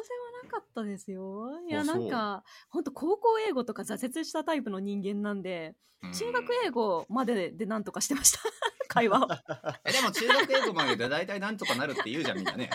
[0.45, 1.51] なかったですよ。
[1.69, 5.75] いやなんか本当高校英語とか挫折したタイプの人間なんで
[6.13, 8.41] 中学英語まででなんとかしてました。
[8.87, 9.29] 会話を。
[9.85, 12.71] えでも中学英語までで大体なんとかなるって言うじゃんみんなね。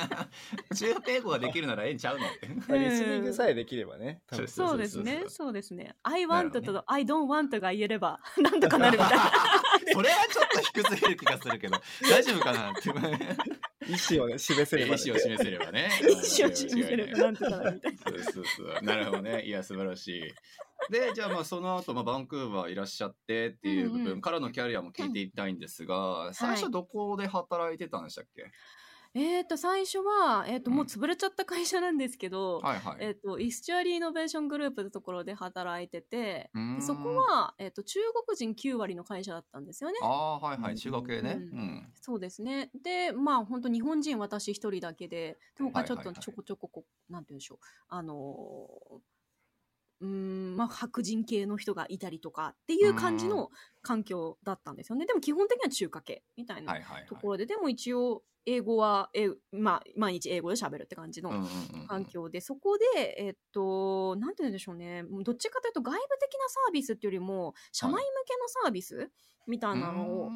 [0.74, 2.48] 中学英語ができるならええんちゃうのって。
[2.48, 4.22] まあリスニングさえできればね。
[4.46, 5.24] そうですね。
[5.28, 5.96] そうですね。
[6.02, 9.32] I want と I don't want が言えれば なんとかなるみたいな
[9.92, 12.72] それはちょっと低すぎる気がするけど大丈夫かな？
[12.72, 12.90] って
[13.90, 15.02] 意思をね、示せれば、ね。
[15.02, 15.90] 意思を示せればね。
[16.02, 18.82] 意思を示せればなんとかなるみたいなそうそうそう。
[18.82, 19.42] なるほどね。
[19.44, 20.92] いや、素晴らしい。
[20.92, 28.50] で、じゃあまあその後、まあ、バンクーバーいらっしゃってっていう部うんうん分からのキャリアも聞いていきたいんですが、最初どこで働いてたんでしたっけ、
[29.14, 33.02] えっと最初は、えっともう潰れちゃった会社なんですけど、はいはい。
[33.02, 39.98] えっとイスチュアリーイノベーショングループのところで働いててうーんでそこは、えっと中国人9割の会社だったんですよね。
[39.98, 40.76] ああ、はいはい。
[40.76, 41.46] 中学系ね。
[41.52, 41.92] ううんん。
[42.02, 42.70] そうですね。
[42.82, 47.58] で、まあ本当日本人私一人だけで、で他ちょっとちょこちょここう、なんて言うんでしょう。
[47.88, 49.00] あのー
[50.00, 53.50] うーん、まあ白人系の人がいたりとかっていう感じの
[53.82, 55.06] 環境だったんですよね。
[55.06, 56.74] でも基本的には中華系みたいな。
[57.06, 61.30] ところで、でも一応英語は、えまあ毎日英語で喋るって感じの
[61.88, 65.04] 環境で、そこで、えっと、なんて言うんでしょうね。
[65.24, 69.10] どっちかというと外部的なサービスっていうよりも、社内向けのサービス
[69.46, 70.30] みたいなのを、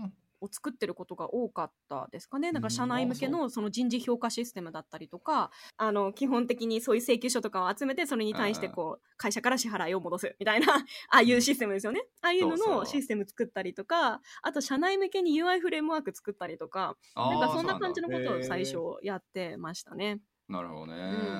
[0.44, 2.52] を作ってることが多かったですかね。
[2.52, 10.66] だかうんら社内向けのその人事評価システムだったりとか、あの、基本的にそういう請求書とかを集めて、それに対してこう、会社から支払いを戻すみたいな、
[11.10, 12.06] ああいうシステムですよね。
[12.22, 20.20] ああいうののシステム作ったりとか、あと社内向けに UI フレームワーク作ったりとか、なんかそんな感じのことを最初やってましたね。
[20.48, 20.94] なるほどね。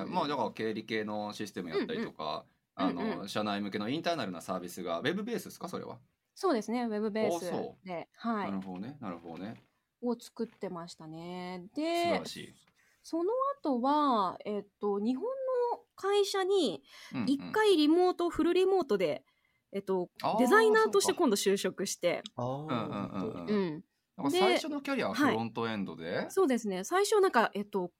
[0.05, 2.45] うんまあだから経理系のシステムやったりとか、うんうん
[2.77, 5.97] あの、うん社内向けのインターナルなサービスがウェブベースですかそれは？
[6.35, 7.51] そうですね、ウェブベース
[7.85, 8.09] で。
[8.17, 8.57] はいな。
[8.57, 8.97] るほどね。
[8.99, 9.63] なるほどね。
[10.01, 11.63] を作ってましたね。
[11.73, 12.53] 素晴でら、しい。
[13.01, 19.23] その後は、えっと、日本の会社にうんうん一回リモート、フルリモートで、
[19.71, 23.83] えっとあー、デザイナーとして今度就職して、あーうんうんうんうんうん。
[24.17, 26.83] なんかで最初のキャリアはフロントエンドで、そうですね。
[26.83, 27.91] 最初なんか、えっと、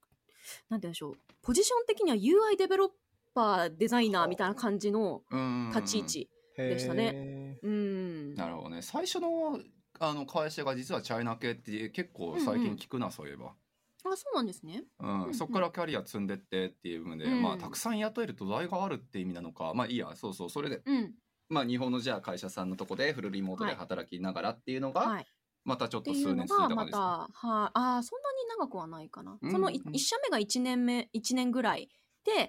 [0.69, 1.13] なんて言うんでしょう。
[1.41, 2.89] ポジション的には UI デベロッ
[3.33, 6.29] パーデザイナーみたいな感じのうんうんうん立ち位置。
[6.57, 7.57] でしたね。
[7.61, 7.94] うん。
[8.33, 8.81] なるほどね。
[8.81, 9.59] 最初の
[9.99, 13.55] あの会社が実はチャイナ系って結構最近聞くな、そういえば、
[14.03, 14.83] あ、そうなんですね。
[14.99, 15.23] うん。
[15.27, 17.41] うんそこからキャリア積んでってっていう部分で、うん。
[17.41, 19.73] まあたくさん雇える土台があるって意味なのか。
[19.73, 20.49] まあいいやそうそう。
[20.49, 21.15] それでうん。
[21.49, 23.77] まあ日本のじゃあ会社さんのとこでフルリモートではい。
[23.77, 25.27] 働きながらっていうのが、はい。
[25.65, 27.27] またちょっと数年続いた、た感じですか？
[27.33, 29.39] はい、ああ、そんなに長くはないかな。
[29.41, 29.51] うん。
[29.51, 31.91] その一社目が1年目、一年ぐらいで、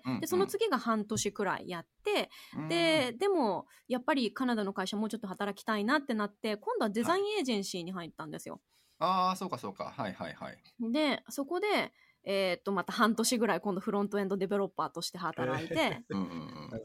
[0.05, 0.21] うんうん。
[0.21, 2.69] で、その次が半年くらいやって、うん。
[2.69, 8.61] で、でも、やっぱりカナダの会社もうちょっと働きたいなってなって、今度はデザインエージェンシーに入ったんですよ。
[8.99, 9.85] ああそうかそうか。
[9.91, 10.59] はいはいはい。
[10.81, 11.93] で、そこで、
[12.25, 16.31] えーっと、また半年ぐらい今度フロントエンドデベロッパーとして働いて、 うんうん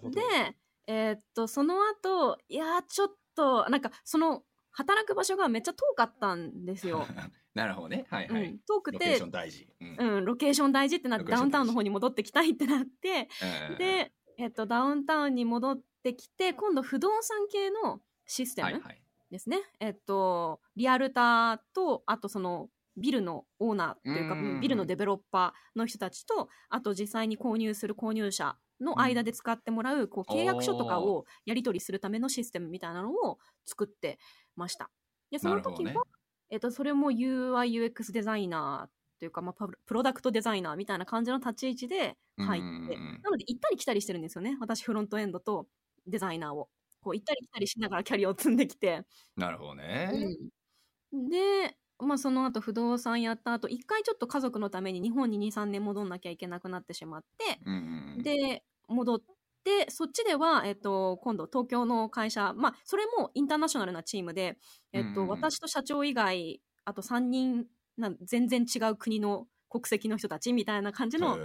[0.04, 0.12] うん。
[0.12, 0.22] で、
[0.88, 7.06] えーっと、その後、いやー、ちょっと、なんか、その、働く場所がめっちゃ遠かったんですよ。
[7.54, 8.06] なるほどね。
[8.10, 9.98] はいはい、うん、遠くてロケーション、大事、うん。
[10.18, 19.02] うん、ロケーション大事ってなって、ダウンタウンの方に戻ってきたいってなって、えーで、えーっと、ダウンタウンに戻ってきて、今度不動産系のシステムはいはい。
[19.30, 19.62] ですね。
[19.80, 24.60] えーっと、リアルターと、あとその、ビルのオーナーというか、うん。
[24.62, 34.20] ビルのデベロッパーの人たちと、あと実際に購入する購入者の間で使ってもらう、こう契約書とかをやり取りするためのシステムみたいなのを作って
[34.56, 34.90] ました。
[35.30, 36.00] で、その時は、ね
[36.50, 44.58] えっと、それも UI、UX デザイナーというか、まあ、プロダクトデザイナーみたいな感じの立ち位置で入って、なので行ったり来たりしてるんですよね。
[44.60, 45.68] 私、フロントエンドと
[46.08, 46.70] デザイナーを。
[47.04, 49.04] こう行ったり来たりしながらキャリアを積んできて。
[49.36, 59.22] なるほどね、うんで、まあ、その後不動産やった後、一回ちょっと家族のために日本に2、3年戻んなきゃいけなくなってしまって、うん、で、戻っ
[59.64, 64.58] て、そっちでは、えっと、今度東京の会社、まあ、それもインターナショナルなチームで、
[64.94, 67.68] えっと、私と社長以外、あと3人、
[67.98, 71.42] なん全然違う国の国籍の人たちみたいな感じの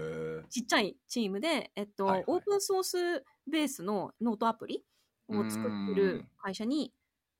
[0.48, 2.24] ちっちゃいチームで、えっと、はいはい。
[2.26, 4.84] オープンソースベースのノートアプリ
[5.28, 6.94] を作ってる会社に、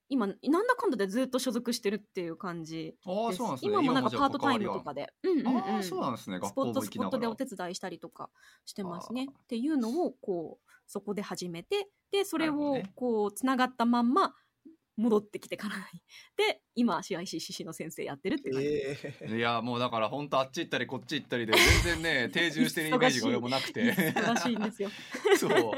[0.08, 3.10] 今、なんだかんだでずっと所属してるっていう感じです。
[3.10, 5.12] ああそうなんですね今もなんかパートタイムとかで。
[5.22, 5.58] うんうんうん。
[5.58, 8.30] ああそうなんですねスポットスポットでお手伝いしたりとか
[8.64, 9.28] してますね。
[9.30, 14.34] っていうのをこうそこで始めてでそれをこうつながったまんま
[14.96, 16.00] 戻ってきてからに
[16.36, 18.68] で今 CICCC の先生やってるっていう感じ。
[18.68, 21.52] えーいやもうだから本当あっち行ったりこっち行ったりで
[21.84, 24.90] 全然ね定住してるイメージが俺もなくて 忙しいんですよ。
[25.38, 25.72] そう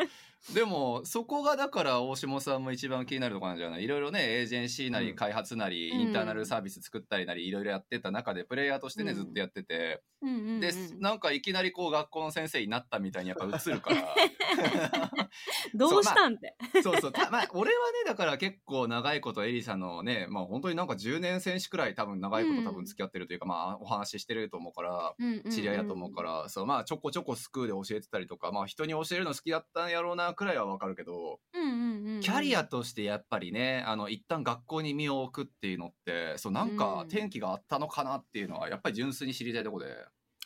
[0.54, 3.84] でもそこがだから大下さんも一番気になるところなんじゃない？
[3.84, 5.16] いろいろねエージェンシーなりうん。
[5.16, 6.00] 開発なり、うん。
[6.00, 9.16] インターナルサービス作ったりなりいろいろやってた中でプレイヤーとしてね、うん。
[9.16, 10.02] ずっとやってて。
[10.22, 14.14] うんうんうんでなんかいきなりこう学校の先生になったみたいにやっぱ映るから。
[15.74, 16.56] どうしたんって。
[16.82, 25.14] そうそうたまあ俺はねだから結構長いことエリさんのねまあ本当になんか10年選手くらい多分長いこと多分付き合ってるというか、まあお話ししてると思うから
[25.52, 39.94] 知り合いだと思うから、そうまあちょこちょこスクールで教えてたりとかまあ人に教えるの好きだったんやろうなくらいはわかるけど、うんうんうんうんキャリアとしてやっぱりねあの一旦学校に身を置くっていうのってそうなんかうん転機があったのかなっていうのはやっぱり純粋に知りたいところで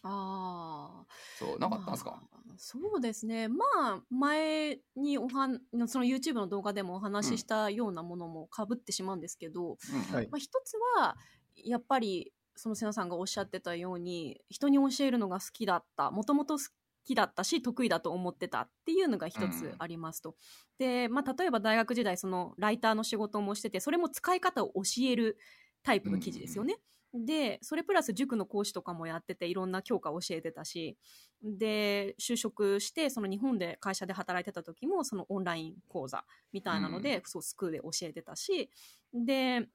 [0.02, 1.06] ああ。
[1.38, 3.48] そうなかったんですか、まあそうですね。
[3.48, 11.16] まあ、前におはん、その YouTube の動画でもお話ししたようなものも被ってしまうんですけど、うんはいまあ、一つは、
[11.56, 16.64] やっぱり、その瀬名さんがおっしゃってたように、人に教えるのが好きだった、もともと好
[17.04, 20.36] きだったし、得意だと思ってたっていうのが一つありますと。
[20.78, 25.38] で、まあ、例えば大学時代、そのライターの仕事もしてて、それも使い方を教える
[25.82, 26.76] タイプの記事ですよね。
[27.14, 30.96] で、それプラス塾の講師とかもやってて、いろんな教科を教えてたし、
[31.42, 38.70] で、就職して、その日本で会社で働いてた時も、そのオンライン講座みたいなので、そう、スクールで教えてたし、
[39.12, 39.68] で、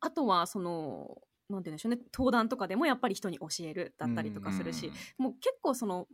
[0.00, 6.08] あとは、その、なんて言うんでしょうね、登壇とかでもやっぱり人に教えるだったりとかするし、もう結構その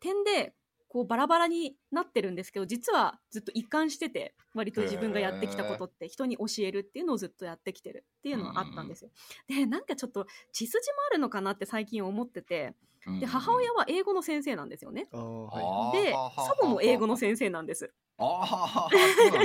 [0.00, 0.54] 点で
[0.88, 9.10] こうバラバラになってるんですけど実はずっと一貫してて割と自分がやってきたことって人に教えるっていうのをずっとやってきてるっていうのはあったんですよ。
[9.46, 12.74] でなんかちょっと血筋もあるのかなって最近思ってて
[13.18, 15.04] で母親は英語の先生なんですよね。
[15.04, 17.92] で祖母も英語の先生なんです。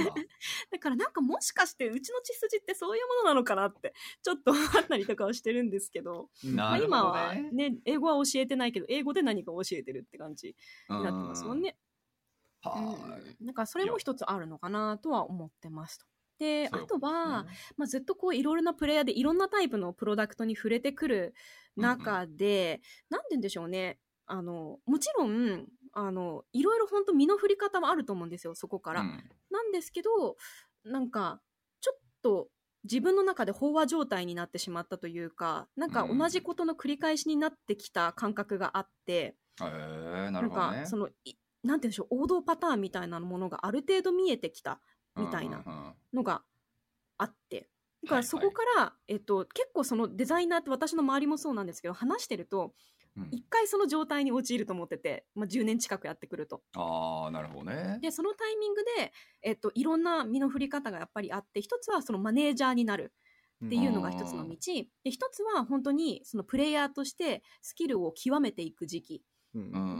[0.03, 0.13] だ。
[0.71, 6.83] だからなんかもしかしてうちの血筋ってそういうものなのかなってちょっと思ったりとかはしてるんですけど、どね。
[6.83, 10.55] 今はね英語は教えてないけど英語で何か教えてるって感じ
[10.89, 11.77] になってますもんね。
[12.61, 12.97] は
[13.39, 16.05] うん、だからそれも一つあるのかなとは思ってますと。
[16.39, 21.33] で、あととは、ですねまあ、ずっとこういろいろなプレイヤーでいろんなタイプのプロダクトに触れてくる
[21.75, 23.99] 中で、なんて言うんでしょうね。
[24.27, 29.01] あのもちろんあのいろいろ本当身の振り方はあると思うんですよそこから。
[29.01, 29.23] うん。
[29.51, 30.35] なんですけど
[30.83, 31.41] なんか
[31.79, 32.47] ちょっと
[32.83, 39.65] 自分の中で飽和状態になってしまったというかなんかうん同じことの繰り返しになってきた感覚があって、へえ
[40.31, 44.81] ななんかそのいなんて言うんでしょう王道パターンみたいなものがある程度見えてきた
[45.15, 45.93] みたいなうんうんうん。
[46.13, 46.43] のが
[47.17, 47.69] あって。
[48.05, 52.73] だからはいそこから、えっと、結構そのデザイナーって私の周りもそうなんですけど話してると
[53.17, 56.61] うん一回その状態に陥ると思ってて、まあ、10年近くやってくると。
[56.75, 57.99] ああなるほどね。
[58.01, 63.13] でそのタイミングで、えっと、いろんな身の振り方がやっぱりあって一つはそのマネージャーになる
[63.65, 64.57] っていうのが一つの道。
[65.03, 69.23] で一つは本当にそのプレイヤーとしてスキルを極めていく時期。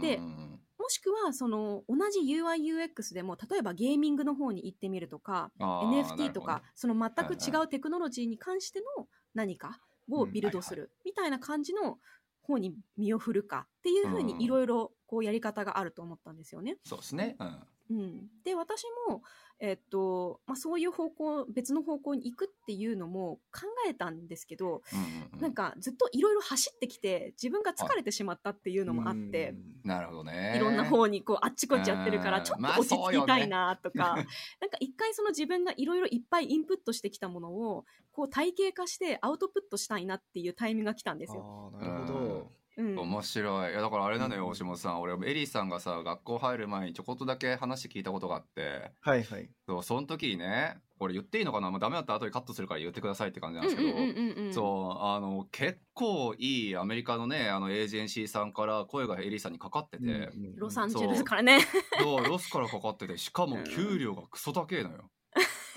[0.02, 11.98] でうんもしくはその同じ UIUX でも例えばゲーミングの方に行ってみるとか NFT とかその全く違うテクノロジーに関しての何かをビルドするみたいな感じの
[12.40, 14.26] 方に身を振るかっていうふううん。
[14.26, 16.76] にいろいろこうやり方があると思ったんですよね。
[16.84, 17.34] そうですね。
[17.40, 19.22] うんうん、で私も、
[19.60, 24.98] えっとまあ、そういう方向別の方向に行くっていうのも考えたんですけど、うん
[25.32, 29.54] うんなんかずっといろいろ走ってきて自分が疲れてしまったっていうのもあって。
[29.84, 34.16] なるほどねいろんな方にこうあっちこっちやってるからうんちょっとまあ落ち着きたいなとか、
[34.60, 41.70] なんか一回その自分がいろいろいっぱいインプットしてきたものをこう体系化してアウトプットしたいなっていうタイミングが来たんですよ。
[41.72, 42.52] ああなるほど。
[42.78, 43.72] うん、面白い。
[43.72, 44.50] いやだからあれなのようん。
[44.50, 45.00] 大下さん。
[45.00, 48.92] 俺エリーさんがさ学校入る前にちょこっとだけ話聞いたことがあって。
[49.00, 49.48] はいはい。
[49.66, 51.70] そうその時にねこれ言っていいのかな？
[51.70, 54.52] もうダメだったら後でカットするから言ってくださいって感じなんですけど、うんうんうんうんうん。
[54.54, 61.60] そうあの結構いいアメリカのねあのエージェンシーさんから声がエリーさんにかかってて、うんロサンゼルスからね。
[62.00, 62.24] そう。
[62.24, 63.16] ロスからかかってて。
[63.18, 65.10] しかも給料がクソ高えのよ。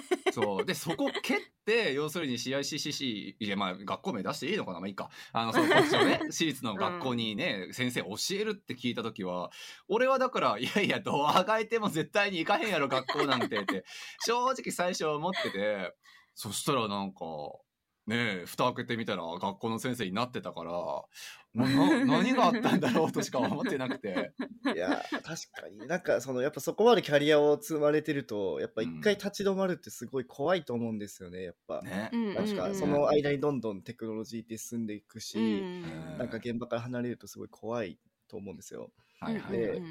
[0.34, 0.66] そう。
[0.66, 4.80] でそこ蹴って要するに CICCC いやまあ学校名出していいのかな。
[4.80, 5.10] まあいいか。
[5.34, 9.52] あのそのこっちのね 私立の学校にね、先生教えるって聞いた時は
[9.88, 13.86] 俺はだからいやいやどうあがいても絶対に行かへんやろ学校なんてって
[14.26, 15.94] 正直最初思ってて
[16.34, 17.20] そしたらなんか
[18.10, 20.72] ねえ蓋開けてみたら学校の先生になってたから
[21.54, 24.32] なな何があったんだろうとしか思ってなくて。
[24.76, 25.88] いや確かに。
[25.88, 31.82] なんかそのやっぱそこまでキャリアを積まれてるとやっぱ一回立ち止まるってすごい怖いと思うんですよねやっぱ。
[31.82, 32.12] ね。
[32.36, 36.18] 確かその間にどんどんテクノロジーって進んでいくし、うん。
[36.18, 38.92] なんか現場から離れるとすごい怖いと思うんですよ。
[39.20, 39.82] はいはいで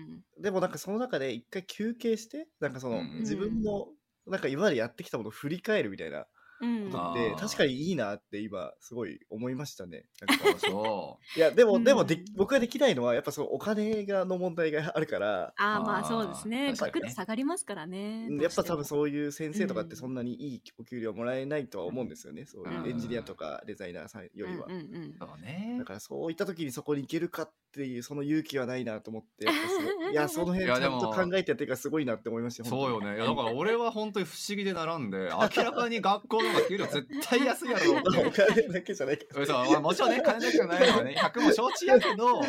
[0.40, 3.88] でもなんかその中で一回休憩してなんかそのうん自分の
[4.26, 6.24] なんか今までやってきたものを振り返るみたいなうん
[6.58, 7.34] ことっあー。
[7.34, 10.06] て確かにいいなって今すごい思いましたね。
[11.36, 11.84] いやでも、うん。
[11.84, 15.52] でもで僕ができないのはやっぱそのお金がの問題があるから。
[15.56, 16.74] ああまあそうですね。
[16.74, 18.26] 下がりますからね。
[18.30, 24.66] うんやっぱ多分うそういう先生とかっうんてそんなにいいお給料もらえないとは思うんですよね、そういうエンジニアとかデザイナーさんよりは。
[24.66, 25.02] うんうんうん。
[25.10, 25.76] うそうね。
[25.78, 29.48] だからそういった時にそこに行けるかっていうその勇気はないなと思ってい。
[30.12, 42.42] いやその辺ちゃんと考えてやってるからすごいなって思いましたそうよねねいやだから俺は本当に不思議で並んで 明らかに学校方が給料絶対安いやろお金だけじゃないけどそうまあもちろんね金だけじゃないのはね100も承知やけど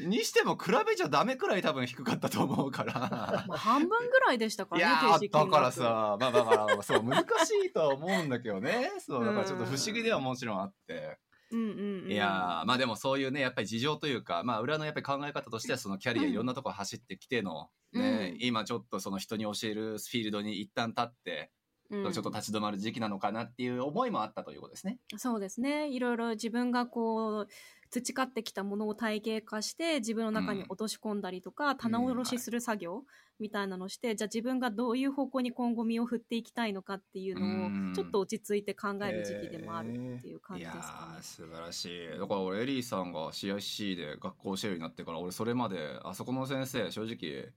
[0.00, 5.08] にしても比べちゃダメくらい多分低かったと思うからまあ半分ぐらいでしたからね。
[5.08, 5.72] や定時金額ーだから。
[5.72, 7.24] さまあだからそう難し
[7.66, 11.18] いとは思うんだけどねそうだからちょっと不思議ではもちろんあって。
[11.52, 21.50] いやまあでもそういうねやっぱり事情というかまあ裏のやっぱり考え方としてはそのキャリアいろんなとこ走ってきての、ねうん今ちょっとその人に教えるフィールドに一旦立って、
[21.90, 22.12] うん。
[22.12, 24.98] ちょっと立ち止まる時期なのかなっていう思いもあったということですね。
[25.16, 25.88] そうですね。
[25.88, 27.48] いろいろ自分がこう
[27.90, 33.02] 培ってきたものを体系化して自分の中に落とし込んだりとか、棚卸しする作業
[33.40, 37.90] みたいなのして、じゃあ自分がどういう方向に今後身を振っていきたいのかっていうのうん。
[37.92, 41.18] をちょっと落ち着いて考える時期でもあるっていう感じですかね。
[41.18, 41.22] ー。
[41.22, 42.18] 素晴らしい。
[42.18, 47.52] だから俺エリーさんが CIC で学校教えるようになってから俺それまであそこの先生正直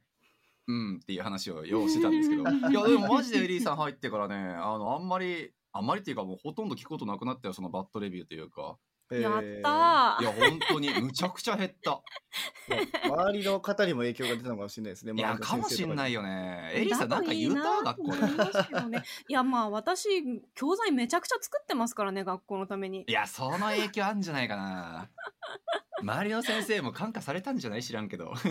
[0.67, 2.43] うんっていう話をようしてたんですけど。
[2.69, 8.77] いやでもマジでエリーさん入ってからねあのあんまりあんまりっていうかもうほとんど聞くことなくなったよそのバッドレビューというか
[9.21, 10.17] やったいーや
[10.49, 12.01] 本当にむちゃくちゃ減った。
[12.69, 18.21] ー 周りの方にも影響が出たのかもしれないですねいやかもしんないよよねエリーさんなんか言うた学校で。
[18.21, 20.09] だといいなと思いますけどねいやまあ私
[20.55, 23.03] 教材めちゃくちゃ作ってますからね学校のために。
[23.07, 25.09] いやその影響あるんじゃないかな。
[26.01, 27.83] 周りの先生も感化されたんじゃない？
[27.83, 28.33] 知らんけど。
[28.35, 28.49] 少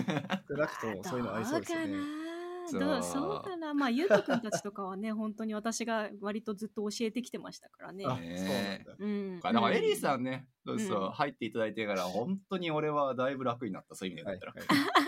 [0.54, 2.21] なくともそういうのありそうですよね
[2.70, 3.74] どうそうかな。
[3.74, 8.04] まあゆうとくんたちとかはね 本当に私が割とずっと教えてきてましたからね。
[8.06, 8.96] あ、ねそうなんだ。
[8.98, 9.40] うん。
[9.40, 11.10] だからエリーさんね、んそううん。
[11.10, 15.02] 入っていただいてから本当に俺はだいぶ楽になったそういう意味ではいだったら、はい。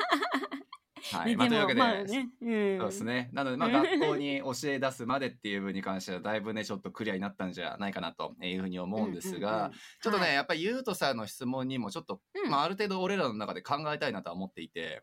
[1.12, 3.30] はい、まあ、というわけで、まあね、うん、そうですね。
[3.32, 9.70] なので、まあ、学校に教え出すまでっていう部分に関しては、だいぶね、ちょっとクリアになったんじゃないかなというふうに思うんですが、
[10.02, 10.34] ちょっとね、はい。
[10.34, 12.50] やっぱりゆうとさんの質問にもちょっと、うん。
[12.50, 15.02] まあ、ある程度俺らの中で考えたいなとは思っていて、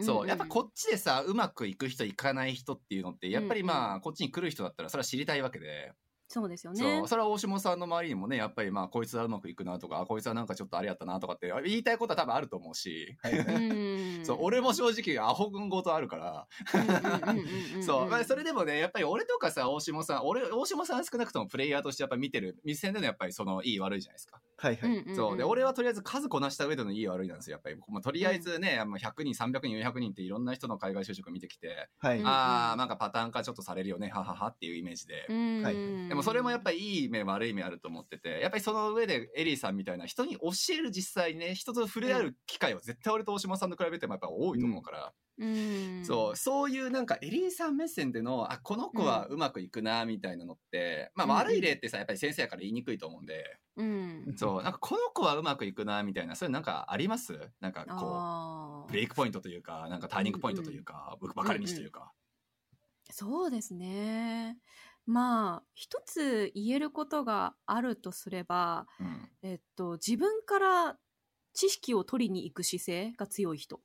[0.00, 5.92] そう、やっぱこっちでさ、うまくいく人、いかない人っていうのって、やっぱりまあ、こっちに来る人だったら、それは知りたいわけで、
[6.28, 13.16] そうですよそねう、それは大下さんの周りにもね、やっぱりまあ、こいつはうまくいくなとか、あこいつはなんかちょっとあれやったなとかって言いたいことは多分あると思うし、
[14.24, 16.48] そう、俺も正直アホ君ごとあるから、
[17.82, 24.40] そう、まあ、それでもね、やっぱり俺とかさ、大下さん、俺、大下さんは少なくともプレイヤーとしてやっぱ見てる、目線でのやっぱりその、いい悪いじゃないですか。
[24.56, 25.14] はいはい。
[25.14, 25.36] そう。
[25.36, 27.76] で、俺はとりあえず数こなした上でのいい悪いなんですよ、やっぱり。
[27.88, 32.18] まあ、とりあえずね、もう100人、300人、400人っていろんな人の海外就職見てきて、はい。
[32.18, 35.26] うんあー、なんかパターン化ちょっとされるよね、はははっていうイメージで。
[35.62, 46.20] はいでもそれもやっぱりいい面悪い面あると思ってて、やっぱりその上でエリーさんみたいな人に教える実際にね、人と触れ合う機会は絶対俺と大島さんと比べてもやっぱ多いと思うから、うん。
[46.20, 51.32] そう、そういうなんかエリーさん目線での、あ、この子はうまくいくな、みたいなのって、まあうん。
[51.32, 54.30] うん悪い例ってさ、やっぱり先生やから言いにくいと思うんで、うん。
[54.36, 57.52] そう、なんかこの子はうまくいくな、みたいな、そういうなんかあります？
[57.60, 62.12] なんかこあう、ブレイクポイントというか、なんかターニングポイントというか、分かれ道というか。
[63.10, 64.58] そうですね
[65.06, 69.30] まあ一つ言えることがあるとすれば、うん。
[69.42, 70.98] えっと、自分から
[71.52, 73.80] 知識を取りに行く姿勢が強い人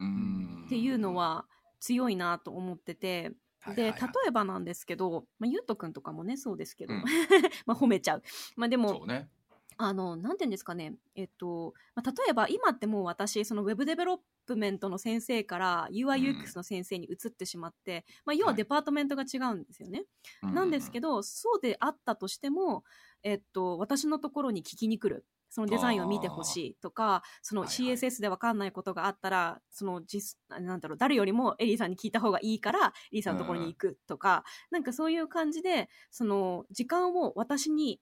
[0.00, 1.46] うんっていうの、は
[1.80, 3.32] 強いなと思ってて、
[3.74, 3.92] で例
[4.28, 7.04] えばなんですけど、まあ、ゆうとくんとかもねそうですけど、うん
[7.66, 8.22] まあ褒めちゃう。
[8.56, 9.30] まあ、でもね。
[9.78, 20.04] あの、なんていうんですかね、えっと、まあ、例えば今ってもう私、そのウェブデベロップメントの先生から UIUX の先生に移ってしまって、まあ、要はデパートメントが違うんですよね。
[20.42, 22.84] なんですけど、ど、そうであったとしても、
[23.22, 25.24] えっと、私のところに聞きに来る。
[25.48, 27.96] そのデザインを見てほしいとか、そのはいはい。
[27.96, 38.00] CSS でわかんないことがあったら、その実、なんだろう、誰よりもエリーさんに聞いた方がいいから、エリーさんのところに行くとか、なんかそういう感じで、その時間を私に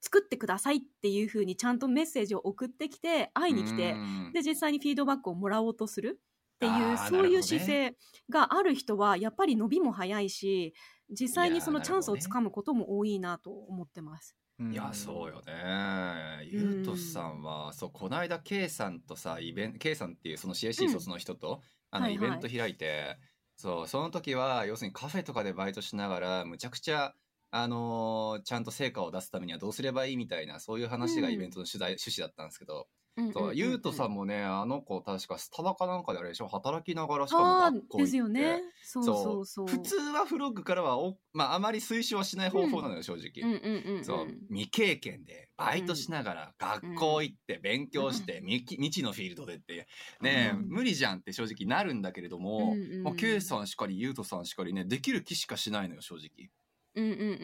[0.00, 6.20] 作ってくださいっていう風にちゃんとメッセージを送ってきて、会いに来て、うんで、実際にフィードバックをもらおうとする
[6.56, 7.96] っていう、そういう姿勢
[8.30, 10.74] がある人は、やっぱり伸びも早いし、
[11.10, 14.36] 実際にそのチャンスをつかむことも多いなと思ってます。
[14.58, 14.72] うん。
[14.72, 16.44] いや、そうよね。
[16.44, 22.28] ゆうとさんは、そう、この間、K さんとさ、イベント、K さんっていうその CSC 卒の人と、あの、はいはい。
[22.28, 23.18] イベント開いて、
[23.56, 27.14] そう、その時は、要するにカフェとかでバイトしながら、むちゃくちゃ、
[27.62, 31.34] あのーちゃんと成果を出すためにはどうすればいいみたいな、そういう話がうん。
[31.34, 38.02] イベントの取材、趣旨だったんですけど、うんそう、ゆうとさんももね、あの子、確かスタバかなんかであれでしょ、働きながらしかもあ学校行って。
[38.02, 38.62] あですよね。
[38.80, 39.66] そうそうそう。
[39.68, 43.42] 普通はフロッグからはお、まあ、あまり推奨はしない方法なのよ、正直。
[43.42, 44.04] うんうんうんうん。
[44.04, 44.26] そう。
[44.48, 49.88] 未経験でバイトしながら学校行って勉強して未未知のフィールドでって。
[50.20, 56.50] ね無理じゃんって正直なるんだけれども、うんう K さんしかりゆうとさんしかりねできる気しかしないのよ正直、うんうんうんうん。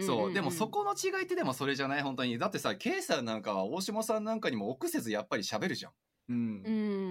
[0.03, 0.33] そう。
[0.33, 2.03] でもそこの違いってでもそれじゃない？
[2.03, 2.39] 本当に。
[2.39, 5.93] だってさ K さんなんかは大下さんなんかにも臆せずやっぱり喋るじゃん、
[6.31, 6.63] うん。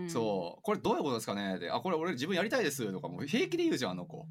[0.03, 0.09] うん。
[0.09, 0.61] そう。
[0.61, 1.59] これどういうことですかね？
[1.59, 4.27] であこれ俺自分やりたいですとかもう平気で言うじゃんあの子。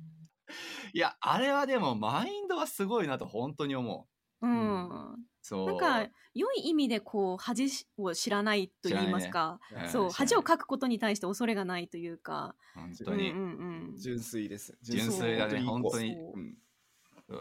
[0.93, 4.09] いやあれはでもマインドはすごいなと本当に思
[4.43, 4.47] う。
[4.47, 5.17] うん。
[5.43, 5.67] そう。
[5.67, 9.61] なんか、良い意味でこう、恥を知らないと言いますか。
[9.71, 9.87] ね。
[9.89, 12.57] そう、うん恥をかくことに対して恐れがないというか。
[12.75, 13.97] 本当に、うんうんうん。
[13.99, 14.79] 純粋です。
[14.83, 15.61] 純粋だね。
[15.61, 16.59] 本当にうん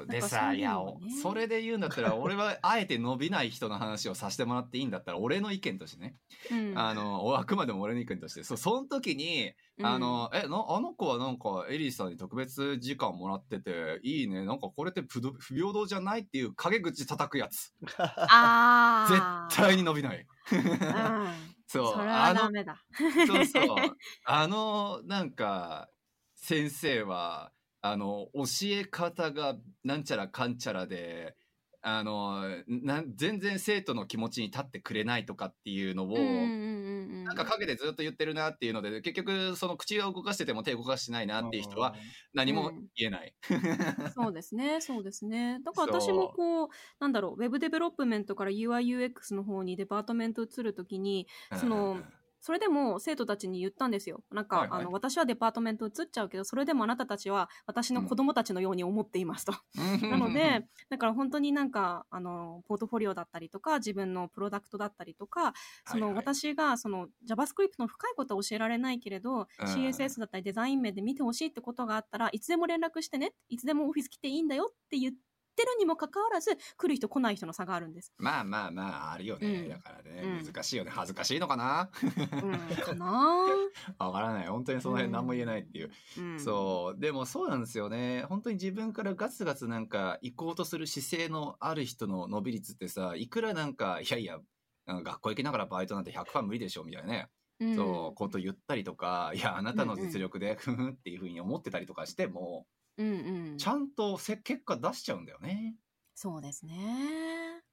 [0.08, 0.78] でさ、いや
[1.22, 6.16] それで言うんだったら、俺はあえて伸びない人の話をさせてもらっていいんだったら、俺の意見としてね、
[6.52, 17.74] うんあの、おあくまでも俺の意見として、そう、その時に、あの、え、な、あの子はなんか、エリーさんに特別時間もらってて、いいね、なんかこれって不平等じゃないっていう陰口叩くやつ。
[17.98, 19.48] ああ。
[19.50, 20.26] 絶対に伸びない。
[20.52, 20.60] うん。
[21.68, 21.94] そう。
[21.94, 22.84] それあのはダメだ。
[23.28, 23.78] そうそう。
[24.26, 25.90] あの、なんか、
[26.36, 27.52] 先生は、
[27.82, 31.36] あの、教え方がなんちゃらかんちゃらで、
[31.82, 37.24] あの、な全然生徒の気持ちに立ってくれないとかっていうのを、うんうんうんうん。
[37.24, 41.96] なんか陰でずっと言ってるなっていうので、結局、その口を動かしてても手動かしてないなっていう人は、
[42.34, 43.34] 何も言えない。
[44.14, 45.60] そうですね、そうですね。
[45.64, 46.68] だから私もこう、
[47.00, 51.28] なんだろう、 web development から UIUX の方に department 移るときに、
[51.58, 52.02] その
[52.42, 54.24] それでも生徒たちに言ったんですよ。
[54.32, 59.54] なんか、はいはいあの、私は department 移っちゃうけど、それでもあなたたちは私の子供たちのように思っていますと。
[60.10, 65.54] なので、 だから本当になんか、あの、ポートフォリオだったりとか、自分のプロダクトだったりとか、
[65.86, 75.29] その、はいはい私がその JavaScript の深いことは教えられないけれど、うん CSS だったりデザイン面で見てほしいってことがあったらいつでも連絡してねいつでもオフィス来ていいんだよって言って
[75.60, 78.14] ってるにもかかわらず来る人来ない人の差があるんです。
[78.18, 79.70] まあまあまああるよね、うん。
[79.70, 80.46] だからね、うん。
[80.46, 80.92] 難しいよね。
[80.94, 81.90] 恥ずかしいのかな？
[82.02, 83.46] うん、かな？
[84.00, 84.48] わからない。
[84.48, 87.00] 本当にその辺何も言えないっていう、うん、そう。
[87.00, 88.24] でもそうなんですよね。
[88.30, 94.40] 本当に自分からガツガツなんか行こうとする姿勢のある人の伸び率ってさいくらなんかいやいや
[94.86, 97.30] 学校行きながらバイトなんて100%無理でしょみたいなね、
[97.60, 102.66] うん、そうこと言ったりとかいやあなたの実力でふふんっていうふうに思ってたりとかしても、
[103.00, 103.08] うん
[103.52, 105.76] うん、ちゃんとせ結果出しちゃうんだよね。
[106.14, 107.64] そうですね。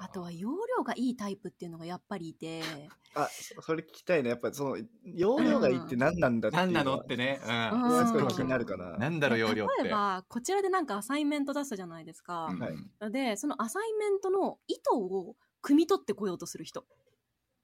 [0.00, 2.62] あとは容量がいいタイプっていうのがやっぱりいて、
[3.14, 4.30] あそそれ聞きたいね。
[4.30, 7.82] やっぱりその容量がいいって何なんだっていう何なのはってね、うん。
[7.82, 8.98] うん、すごい気になるかな。
[8.98, 9.84] なんだろう容量って。
[9.84, 12.48] 例えばこちらでなんかアサイメント出すじゃないですか。
[12.50, 12.58] うん。
[12.58, 13.12] はい。
[13.12, 16.84] でそのアサイメントの意図を汲み取ってこようとする人。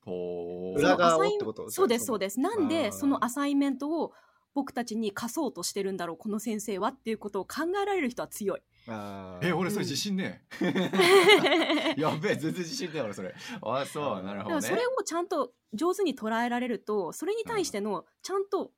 [0.05, 0.79] ほー。
[0.79, 2.41] 裏側をそのアサイってことそうですそうです。
[2.41, 4.13] なんでそのアサイメントを
[4.55, 8.63] 僕たちに貸そうとしてるんだろうこの先生はっていうことを考えられる人は強い。
[8.87, 9.49] あー。
[9.49, 13.35] え俺それ自信ねえ、 やべえ全然自信ねえ俺それ。
[13.63, 14.61] あそうなるほどね。
[14.63, 18.73] だからそれをちゃんと上手に捉えられるとそれに対してのちゃんと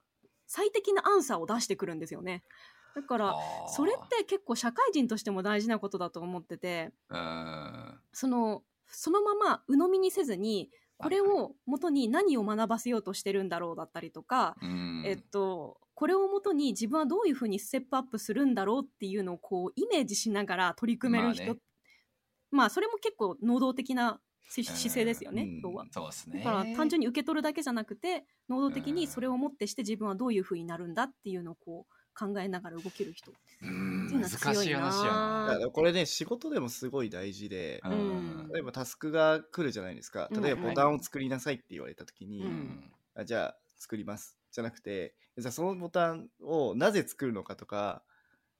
[0.47, 2.43] 最適なアンサーを出してくるんですよね。
[2.95, 3.35] だから
[3.69, 8.01] それって結構社会人としても大事なことだと思っててうん。
[8.13, 15.03] そのそのまま鵜呑みにせずにこれはいを元に何を学ばせようとしてるんだろうだったりとか、うん。
[15.05, 21.61] えっと、これをもとに自分はどういうふうにステップアップするんだろうっていうのをこうイメージしながら取り組める人、まあね。
[22.51, 25.61] まあそれも結構能動的な姿勢ですよね、うん。
[25.61, 25.87] 要は。
[25.91, 26.39] そうですね。
[26.39, 33.31] だから単純に受け取るだけじゃなくて能動的にそれをもってして自分はどういうふうになるんだっていうのをこう考えながら動ける人。
[33.31, 34.63] いうのは難強いな。
[34.63, 38.51] しい話やだからこれね仕事でもすごい大事でなうん。
[38.53, 40.29] 例えばタスクが来るじゃないですか。
[40.31, 40.43] うん。
[40.43, 42.93] 例えばボタンを作りなさいって言われた時に、うん。
[43.15, 44.39] あじゃあ作ります。
[44.53, 48.03] じゃなくてじゃあそのボタンをなぜ作るのかとか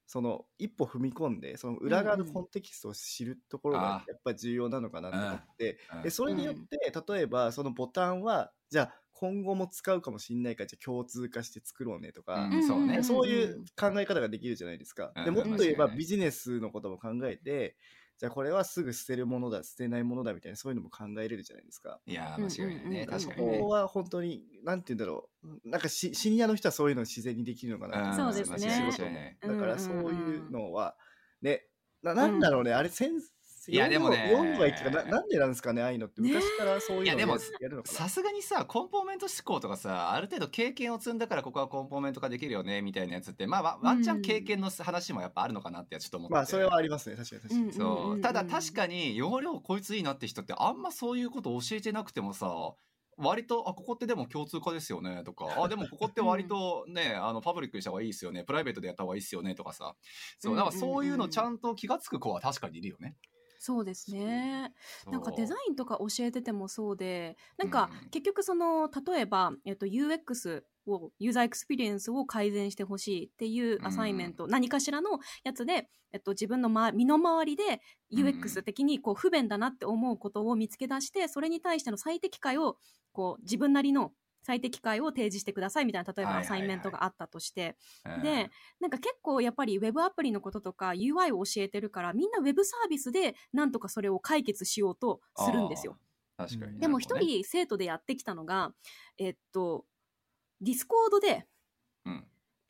[0.07, 6.03] その一歩踏み込んでその裏側のコンテキストを知るところあがやっぱり重要なのかなと思って、うん。
[6.03, 12.63] でそれによって例えばそのボタンはじゃあ今後も使うかもしれないからじゃあ共通化して作ろうねとか、うん。
[12.63, 13.03] そうね。
[13.03, 15.13] そういう考え方ができるじゃないですか。
[15.17, 15.25] うん。
[15.25, 17.77] でもっと言えばビジネスのことも考えて
[18.19, 21.99] じゃあこれはすぐ捨てるものだ捨てないものだみたいなそういうのも考えれるじゃないですか。
[22.07, 23.21] いや間違いないね、うん。
[23.21, 23.59] そ確かにね。
[23.61, 25.69] こは本当になんて言うんだろう。
[25.69, 29.39] なんかしシニアの人はそういうの自然にできるのかなそうですね。
[29.41, 30.97] だからそういうのは。
[31.41, 31.67] ね
[32.03, 33.36] ななんだろうね、あれセンス
[33.69, 34.29] いやでもね。
[34.31, 36.21] 読むはいいってかななんでなんですかねああいうのって。
[36.21, 36.29] ね。
[36.29, 37.39] 昔からそういうのいやでも
[37.85, 46.33] さすがにさコンポーメント思考とかさある程度経験を積んだからここはコンポーメント化できるよねみたいなやつってまあワワンチャン経験の話もやっぱあるのかなってちょっと思って。
[46.33, 48.21] てまあそれはありますね確かに確かに、うんそう。
[48.21, 52.75] ただ確かに容量こいついいなって人ってあんまそういうこと教えてなくてもさ
[53.19, 59.97] 割とあここってでも共通化ですよねとか あでもここって割とねあのパブリックにした方がいいですよねプライベートでやった方がいいですよねとかさ
[60.39, 63.17] そうなんかそういうのちゃんと気が付く子は確かにいるよね。
[63.59, 64.75] そうですね。
[65.11, 68.11] なんかデザインとか教えててもそうで、なんかうん。
[68.11, 77.81] 結局その、例えば、えっと、UX を、 user experience を改善してほしいっていう assignment、何かしらのやつで、えっと、自分の、ま、身の回りで
[78.13, 82.77] うん UX 的にこう不便だなって思うことを見つけ出して、それに対しての最適解を、
[83.13, 84.13] こう、自分なりの
[84.47, 88.23] 最適解を提示してくださいみたいな、例えば assignment があったとして、うん。
[88.23, 95.99] で、なんか結構やっぱりウェブアプリのこととか UI を教えてるから、みんなウェブサービスでなんとかそれを解決しようとするんですよ。
[96.37, 98.73] 確かにでも一、人生徒でやってきたのが、
[99.19, 99.85] えっと、
[100.61, 101.47] ディスコードで、
[102.05, 102.27] うん。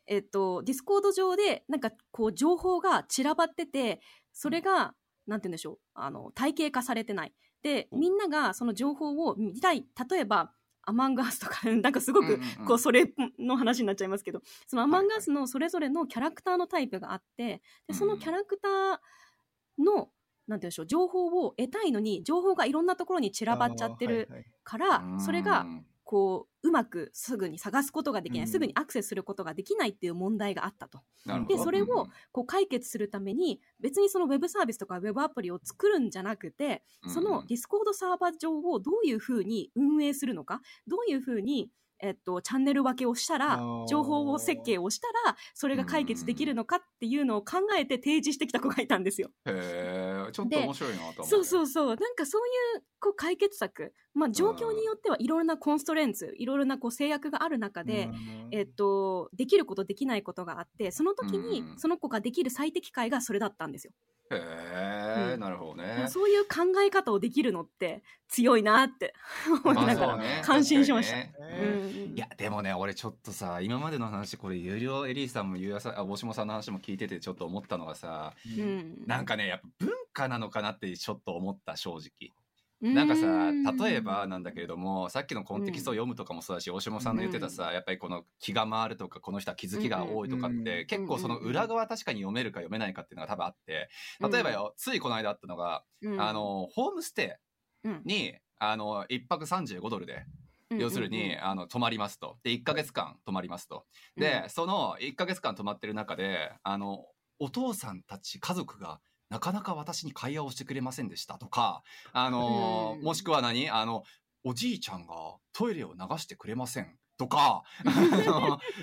[0.07, 4.01] えっと、ディスコード上でなんかこう情報が散らばってて、
[4.33, 4.95] それが、
[5.27, 7.35] なんて言うんでしょう、あの、体系化されてない。
[7.63, 9.85] で、みんながその情報を見たい。
[10.09, 10.53] 例えば、
[10.87, 20.11] Among Us とか、なんかすごくこう、それの話になっちゃいますけど、その Among Us のそれぞれのキャラクターのタイプがあって、で、そのキャラクターの、なんて
[20.47, 24.29] 言うんでしょう、情報を得たいのに、情報がいろんなところに散らばっちゃってる
[24.65, 28.49] から、それがう、んこう、うまくすぐに探すことができない、うん。
[28.49, 31.03] すぐにアクセスすることができないっていう問題があったと。
[31.49, 41.71] でそれをうんこう解決するために、別にそのウェブサービスとかウェブアプリを作るんじゃなくて、そのディスコードサーバー上をどういうふうに運営するのか、どういうふうに、
[42.01, 49.31] えっと、チャンネル分けをしたら情報を設計をしたら、それが解決できるのかっていうのを考えて提示してきた子がいたんですよ。
[49.47, 51.97] へえちょっと面白いなと思そうそうそう。
[51.97, 52.43] なんかそう
[52.77, 63.93] いうこう解決策、まあ状況によってはいろいろなコンストレンツ、いろいろなこう制約がある中で、うんえっと、できることできないことがあって、その時にうんその子ができる最適解がそれだったんですよ。
[64.31, 66.07] へえ、うんなるほどね。
[66.09, 69.15] そういう考え方をできるのって強いなって
[69.65, 71.17] 思いまあながら感心しました。
[71.17, 78.63] ねうんいやでもね俺ちょっとさ今までの話これ有料エリーさんもゆうやさんあ大島さんの話も聞いててちょっと思ったのがさう。
[78.63, 82.33] んなんかねやっぱ文化なのかなってちょっと思った正直
[82.81, 93.89] なんかさ例えばなんだけれどもさっきのコンテキストを読むとかもそうだし大島さんの言ってたさやっぱりこの気が回るとかこの人は気づきが多いとかっうんて結構その裏側確かに読めるか読めないかっていうのが多分あって
[94.21, 97.39] 例えばよついこの間あったのがうんあのホームステ
[97.85, 100.25] うんイにあの1泊35ドルで
[100.71, 103.85] 要するに、あの泊まりますとで1ヶ月間泊まりますと
[104.17, 107.07] で、その1ヶ月間泊まってる中であの
[107.39, 113.05] お父さんたち家族がなかなか私に会話をしてくれませんでしたとかあの、うん。
[113.05, 113.71] もしくは何？
[113.71, 114.05] あの
[114.45, 115.15] おじいちゃんが
[115.53, 117.63] トイレを流してくれませんとか、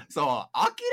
[0.10, 0.44] そう、明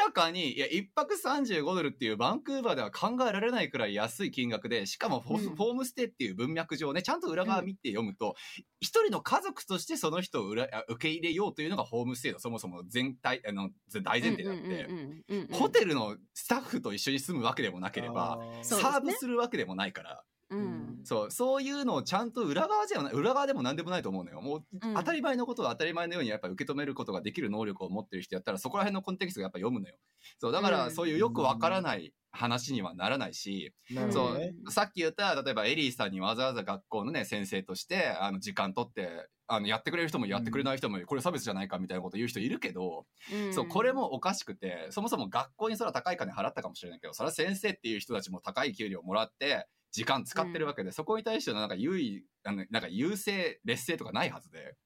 [0.06, 5.56] らかに、いや、一泊35ドルっていうバンクーバーでは考えられないくらい安い金額で、しかもフォ,、うん。
[5.56, 8.36] フォームステイっていう文脈上ね、ちゃんと裏側見て読むと、
[8.80, 10.66] 一、人の家族としてその人を受
[10.98, 13.70] け入れようというのがホームステイのそもそも全体、あの、
[14.02, 21.00] 大前提であって、ホテルのスタッフと一緒に住むわけでもなければ、サーブするわけでもないから、うん。
[21.04, 24.40] そう、そういうのをちゃんと裏側じゃない、裏側でも何でもないと思うのよ。
[24.40, 24.94] もう、うん。
[24.94, 29.94] 当たり前のことを当たり前のようにやっぱ受け止めることができる能力を持ってる人やったら、そこら辺のコンテキストがやっぱ読むのよ。
[30.38, 30.90] そう、だから、うん。
[30.92, 43.06] そういうよくわからない話にはならないし、なるそうさっき言った、例えばエリーさんにわざわざ学校のね、先生として、あの、時間取って、あの、やってくれる人もやってくれない人も、これ差別じゃないかみたいなこと言う人いるけど、
[43.50, 54.76] そう、これもおかしくて、そもそも学校にそれは高い金払ったかもしれないけど、それは先生っていう人たちも高い給料もらって、時間使ってるわけで、そこに対してのなんか優位、あの、なんか優勢、劣勢とかないはずで。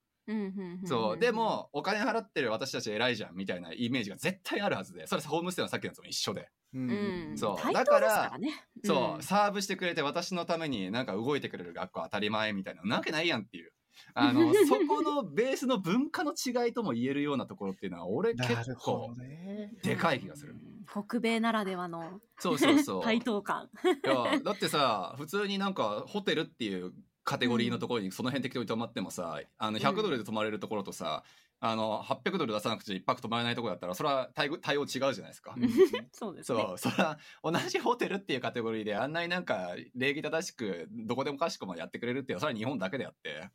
[0.86, 1.18] そう。
[1.18, 6.48] でも、お金払ってる私たち偉いじゃん、みたいなイメージが絶対あるはずで、それホームステイのさっきのやつも一緒で。
[6.72, 8.50] ううんそうだからですからね
[8.84, 13.72] そう、サーブしてくれて私のためになんか動いてくれる学校当たり前みたいな、なわけないやんっていう。
[14.14, 19.14] あの、 そこのベースの文化の違いとも言えるようなところっていうのは、俺な結構。
[19.82, 20.57] でかい気がする。
[20.97, 23.03] うん北米ならではのそうそうそう。
[23.05, 23.68] 対等感。
[23.85, 26.93] いやだってさ普通になんかホテルっていう
[27.24, 31.24] カテゴリーのところにその辺適当に泊まってもさ、あの100ドルで泊まれるところとさ、
[31.61, 35.55] あの800ドル出さなくて一泊泊まれないところだったらそれは対応対応違うじゃないですか。
[36.12, 36.61] そうですね。
[36.61, 43.49] そうそれは同じホテルっていうカテゴリーであんなになんか礼儀正しくどこでもかしこもやってくれるっていうのはそれは日本だけであって、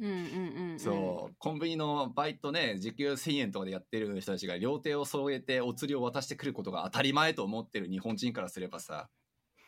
[0.00, 0.78] うんうんうんうん。
[0.78, 9.08] そうコンビニのバイトね時給1000円とかでやってる人たちが両手を添えてお釣りを渡してくることが当たり前と思ってる日本人からすればさ。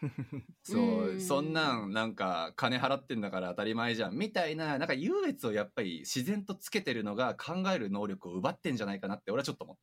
[0.63, 1.21] そう、うん。
[1.21, 4.15] そんなんなんか金払ってんだから当たり前じゃん。
[4.17, 9.77] みたいななんか優越をやっぱり自然とつけてるのが考える能力を奪ってんじゃないかなって俺はちょっと思っ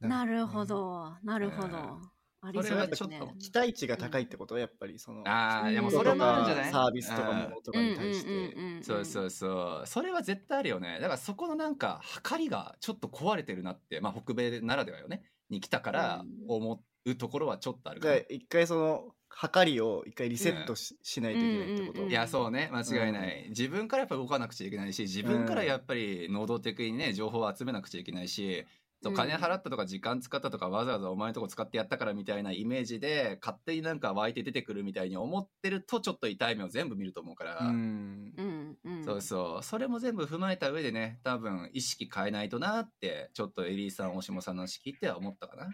[0.00, 1.16] なるほど。
[1.22, 1.76] なるほど。
[1.76, 2.12] うん
[2.44, 2.74] ありそうですね。
[2.74, 4.58] それはちょっと期待値が高いってこと？
[4.58, 5.22] やっぱりその。
[5.22, 6.72] たああうんいやもうそれもあるんじゃない？
[6.72, 8.26] サービスとかものとかに対して。
[8.28, 9.86] てそうそうそう。
[9.86, 10.98] それは絶対あるよね。
[11.00, 15.22] だからそこのなんか計りがちょっと壊れてるなってまあ北米ならではよね。
[15.50, 19.04] に来たから思うところはちょっとあるか一回その、
[19.52, 22.02] 計りを一回リセットし,、しないといけないってこと？
[22.04, 22.70] うんいやそうね。
[22.72, 28.64] 間違いない、自分からやっぱ動かなくちゃいけないし自分からやっぱり能動的にね情報を集めなくちゃいけないし
[29.02, 29.16] そううん。
[29.16, 38.34] 金払ったとか時間使ったとかわざわざお前のとこ使ってやったからみたいなイメージで勝手になんか湧いて出てくるみたいに思ってるとちょっと痛い目を全部見ると思うから、うん。
[38.36, 39.02] うんうん。
[39.04, 39.62] そうそう。
[39.64, 45.68] それも全部踏まえた上でね多分意識変えないとなってちょっとエリーさん大下さんの話聞いては思ったかな。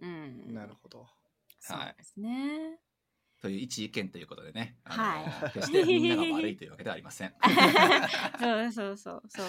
[0.00, 0.52] うん。
[0.52, 1.06] なるほど。
[1.60, 2.78] そうですね
[3.40, 5.52] という一意見ということでね、あのはい。
[5.52, 7.34] 決してみんなが悪いというわけではありません。
[8.40, 9.46] そうそうそうそう。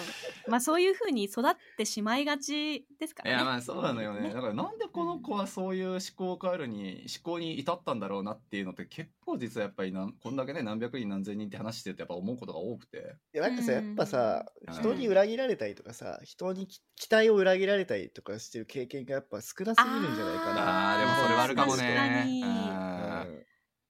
[0.48, 3.36] まあそういうふうに育ってしまいがちですからね。
[3.36, 4.32] いやまあそうなのよね。
[4.32, 13.16] だからなんでこの子はそういう思考を変えるに思考に至ったんだろうなっていうのって結構実はやっぱりなんこんだけね何百人何千人って話してるとやっぱ思うことが多くて。
[13.34, 14.74] いやなんかさ、やっぱさ、うん。
[14.74, 20.94] 人に裏切られたりとかさ、人にき期待を裏切られたりとかしてる経験がやっぱ少なすぎるんじゃないかな。
[20.94, 23.05] あーでもそれはあるかも確かね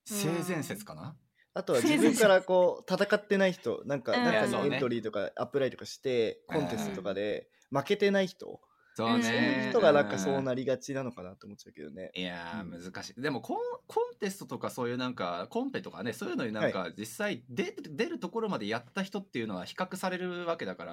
[0.06, 1.16] 性善説かな？
[1.52, 8.60] あとは自分からこう戦ってない人、なんかうん中にエントリーとかアプライとかして、コンテストとかで負けてない人、
[8.94, 9.66] そううんそういうね。
[9.70, 10.42] 人がなんかそうる。
[10.42, 12.10] なりがちなのかなと思っちゃうけどね。
[12.14, 13.20] いやうんー難しい。
[13.20, 20.92] でもコンコンテストとかそういうなんかコンペとかねそういうのになんか実際出る出るところまでやった人っていうのは比較されるわけだから、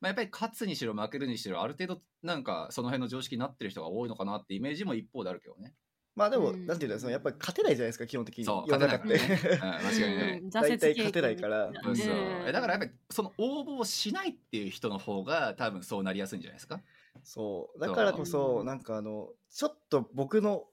[0.00, 5.74] まあ、やっぱり勝つにしろ負けるにしろある程度なんかその辺の常識になってる人が多いのかなってイメージも一方であるけどね。
[6.14, 6.66] まあでも、うん。
[6.66, 8.44] なんていうんだそのやっぱり勝てないじゃないですか、基本的に。
[8.44, 8.70] そう。
[8.70, 9.40] 勝てないからね。
[9.62, 10.38] うん間違いない。
[10.40, 11.68] うん大体勝てないから。
[11.68, 12.52] うそう。
[12.52, 16.80] だからやっぱりその応募をしないっていう人の方が多分そうなりやすいんじゃないですか？
[17.22, 17.80] そう。
[17.80, 20.64] だからこそなんかあの、ちょっと僕の、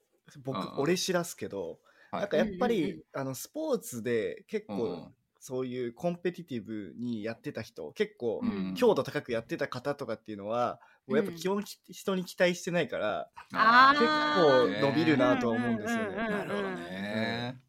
[0.44, 1.78] 僕、俺知らすけど、
[2.10, 2.20] はい。
[2.22, 8.74] なんかやっぱり、あのスポーツで結構、うんそういうコンペティティブにやってた人結構、うん。
[8.74, 17.60] 強度高くやってた方とかっていうのは、やっぱうん基本き人に期待してないから、結結構伸びるなとは思うんですよねうんうんうんうんなるほどね。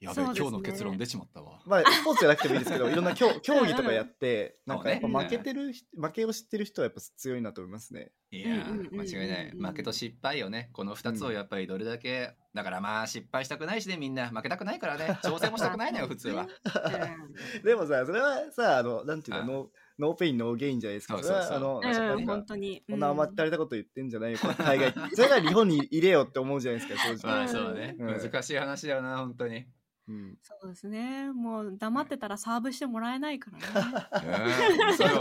[0.00, 1.60] やべね今日の結論出ちまったわ。
[1.66, 8.12] まあスポーツじゃなくてもいいですけどいろんな競 競技とかやってなんかやっぱ負けてる、負けを知ってる人はやっぱ強いなと思いますね。
[8.30, 9.50] いやうんうんうんうん間違いない。
[9.50, 10.70] 負けと失敗よね。
[10.72, 15.18] この2つをやっぱりどれだけ、だからまあ失敗したくないしね、みんな負けたくないからね。
[15.24, 16.46] 挑戦もしたくないのよ、普通は。
[17.64, 21.14] でもさそれはさあのなんていうのうんNo pain no gain じゃないですか。
[21.14, 22.82] そうそうそうれはあのうん本当に。
[22.88, 24.94] こんな甘ったれたこと言ってんじゃないよ、海外。
[25.14, 27.36] それが日本に居れよって思うじゃないですか、正直。
[27.36, 27.96] まあそうね。
[27.98, 29.66] うん難しい話だよな、本当に。
[30.08, 31.30] うん、そうですね。
[31.32, 33.64] もう黙ってたら serve してもらえないからね。
[34.88, 35.20] うんそうよ。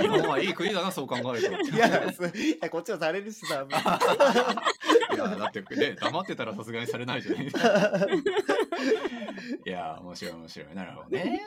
[0.00, 1.76] 日本はいい国だな、そう考えると。
[1.76, 3.66] いや、すいやこっちはされるしさ。
[5.12, 7.46] いや、だってね、黙ってたらさすがにされないじゃない。
[9.66, 10.74] いや、面白い面白い。
[10.74, 11.46] なるほどね。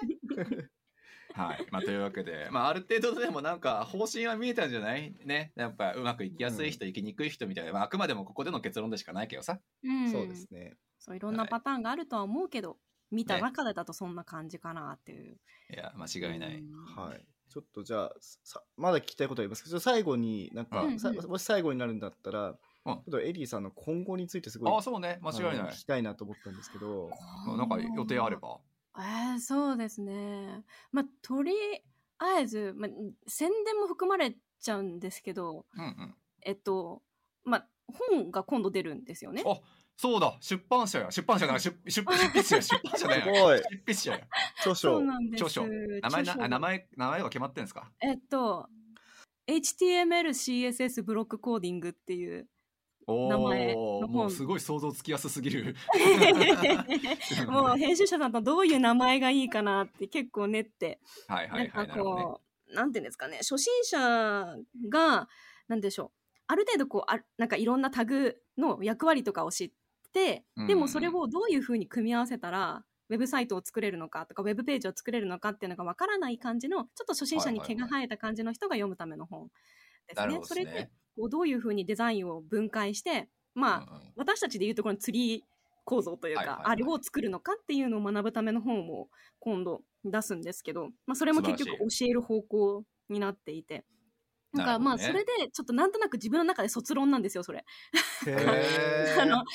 [1.40, 1.66] はい。
[1.72, 5.52] まあ、というわけで、まあ、ある程度でもなんか方針は見えたんじゃないね。
[5.56, 9.60] やっぱうまくいきやすい人、いきにくい人みたいな、まあ、あくまでもここでの結論でしかないけどさ。
[9.84, 10.76] うんそうですね。
[11.00, 12.78] そういろんなパターンがあるとは思うけど、
[13.12, 15.40] 見た中でだとそんな感じかなっていう。
[15.74, 16.58] いや、間違いない。
[16.58, 17.26] うんはい。
[17.50, 25.20] ちょっとじゃあ、さまだ聞きたいことありますけど、最後になんか、うんさもし最後になるんだったら、うんちょっとエリーさんの今後についてすごいああ、そうね。
[25.22, 25.84] 間違いない聞き。
[25.86, 27.12] たいなと思ったんですけど、
[27.58, 28.60] なんか予定あれば。
[29.00, 30.64] えー、そうですね。
[30.92, 31.54] まあ、とり
[32.18, 32.90] あえず、まあ、
[33.28, 36.16] 宣伝も含まれちゃうんですけど、うんうん。
[36.42, 37.02] えっと、
[37.44, 37.68] まあ、
[38.12, 39.44] 本が今度出るんですよね。
[39.46, 39.60] あ
[40.02, 41.12] そうだ、出版社や。
[41.12, 41.60] 出版社だ。
[41.60, 42.62] 出出出筆者や。
[42.62, 43.58] 出版社だよ。
[43.58, 44.28] 執筆者や。
[44.60, 45.02] 著書。
[45.34, 47.92] 著書名前な、名前、名前は決まってんですか？
[48.00, 48.70] えっと、
[49.48, 52.48] HTML、CSS、ブロックコーディングっていう。
[53.10, 55.76] お名前の本おもうすごい想像つきやすすぎる。
[57.50, 61.88] もう編集者さんとどういう名前がいいかなって結構練って、はいはないんかはい。
[61.88, 62.24] なるほどね。
[62.24, 62.42] こ
[62.72, 64.58] う、なんていうんですかね、初心者
[64.90, 65.28] が、
[65.68, 66.12] なんでしょう、
[66.48, 69.72] ある程度こう、あなんかいろんなタグの役割とかを知っ
[70.14, 79.50] て、でもそれをどういうふうに組み合わせたら、ウェブサイトを作れるのかとか、ウェブページを作れるのかっていうのがわからない感じの、ちょっと初心者に毛が生えた感じの人が読むための本
[80.08, 80.22] ですね。
[80.22, 80.92] なるほどそれでですね。
[81.16, 85.42] こうどういうふうにデザインを分解して、まあ、うんうん私たちでいうところのツリー
[85.86, 89.08] 構造というか、はいはいはいあれを作るのかっていうのを学ぶための本を
[89.40, 93.86] 今度出すんですけど、まあ、それも結局素教える方向になっていて。
[94.52, 97.64] なんかまあそれでちょっとなんとなく自分の中で卒論なんですよそれ。
[99.22, 99.46] あの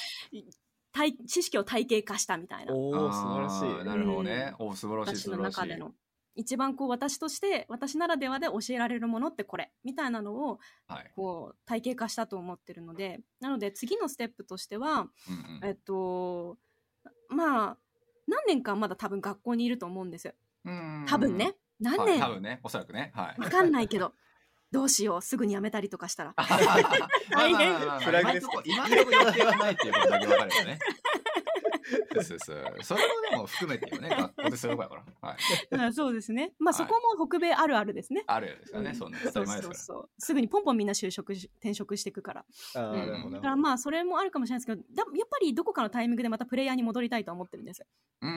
[0.93, 3.85] 体知識を体系化したみたいなおお、素晴らしい。
[3.85, 4.55] なるほどね。
[4.61, 5.61] お素晴らしい私の素晴らしい。
[5.63, 5.93] 中での
[6.35, 11.13] 一番こう私として私ならではで教えられるものってこれみたいなのをはい。
[11.15, 16.59] こう体系化したと思ってるのでなので次のステップとしてはうんえっと、
[17.29, 17.77] まあ、
[18.27, 20.35] 何年かまだ多分学校にいると思うんですよ。
[20.65, 21.05] うん。
[21.09, 21.55] 多分ね。
[21.81, 22.07] 何はい。
[22.13, 22.61] 年多分ね。
[22.63, 23.13] おそらくね。
[23.15, 23.41] はい。
[23.41, 24.13] わかんないけど、
[24.73, 25.23] どうしよう。
[25.23, 26.35] すぐに辞めたりとかしたら。
[27.31, 27.75] 大変。
[28.01, 30.79] フラグです今のところ予定はないっていうことだけ分かるよね。
[32.23, 32.65] そうそう。
[32.83, 34.09] それもでも含めてよね。
[34.17, 35.29] 学校でそういうことだから。
[35.29, 35.89] はい。
[35.89, 36.53] あそうですね。
[36.59, 38.25] まあ、はいそこも北米あるあるですね。
[38.27, 38.91] あるですよね。
[38.91, 39.79] うんそんな当たり前ですから。
[39.79, 42.45] そうそうそうすぐにポンポンみんな就職し転職していくから。
[42.75, 47.83] あーうんなるほどだからまあそれもあるかもしれないですけどだやっぱりどこかのタイミングでまたプレイヤーに戻りたいと思ってるんです。
[48.23, 48.27] う。
[48.27, 48.33] うん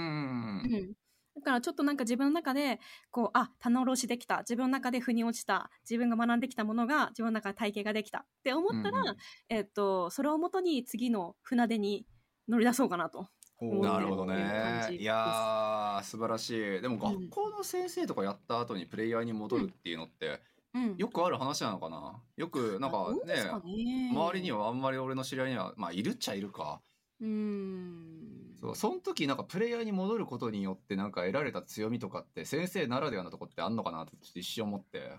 [0.63, 0.93] ん
[1.37, 2.79] だからちょっとなんか自分の中で
[3.11, 9.15] こうあ棚卸しできた自分の中で腑に落ちた自分が学んできたものが自分の中で体系ができたって思ったら、うんうん
[9.49, 12.05] えっとそれをもとに次の船出に
[12.49, 13.29] 乗り出そうかなと。
[13.59, 14.87] なるほどね。
[14.91, 16.81] いやー素晴らしい。
[16.81, 20.41] でも学校の先生とかやった後にプレイヤーに戻るっていうのって
[20.73, 22.21] うん、よくある話なのかな？
[22.35, 26.81] よくなんかねね周りにはあんまり俺の知り合いにはまあいるっちゃいるか。
[27.19, 35.13] うーんそうその時なんかプレイヤーに戻ることによってなんか得られた強みとかって先生ならではのとこってあんのかなってちょっと一瞬思って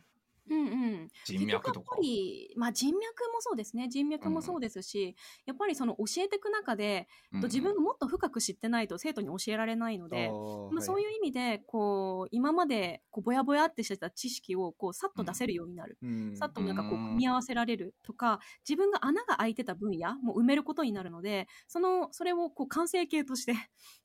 [0.50, 0.64] うんう
[1.04, 1.72] ん、人脈とか。
[1.72, 2.02] 結局やっぱ。
[2.02, 3.00] り、まあ、人脈
[3.32, 3.88] もそうですね。
[3.88, 10.28] 人脈もそうですし、やっぱりその教えていく中で、うん自分がもっと深く知ってないと生徒に教えられないので、
[10.72, 16.36] まあ、そうういう意味でこう今までこうぼやぼやってしてた知識をこうさっと出せるようになる、うん。
[16.36, 23.58] さっとなんかこううん組み合わせられるとか自分が穴が開いてた分野も埋めることになるのでそのそれをこう完成形としてこ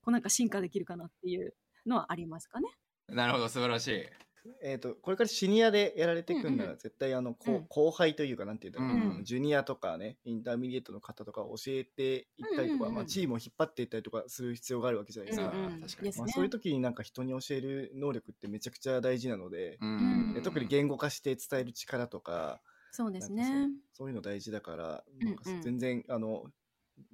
[0.07, 1.53] うなんか進化できるかなっていう
[1.85, 2.67] のはありますかね。
[3.09, 4.22] なるほど素晴らしい。
[4.61, 7.65] えー、とこれからシニアでやられていくんなら、うんうん絶対あの、こううん。
[7.69, 9.23] 後輩というかなんていうんだろう、うん。
[9.23, 12.95] ジュニアとかね intermediate の方とか教えていったりとか、うんうんうん。
[12.95, 16.11] まあ、チームを引っ張っていったりとかする必要があるわけじゃないですか、うんうん確かに。
[16.17, 23.43] まあ、そういう時になんか人に教える能力ってめちゃくちゃ大事なので、んで特に言語化して伝える力とかそうですね。
[23.45, 26.45] そうそういうの大事だから、うんなんか全然あの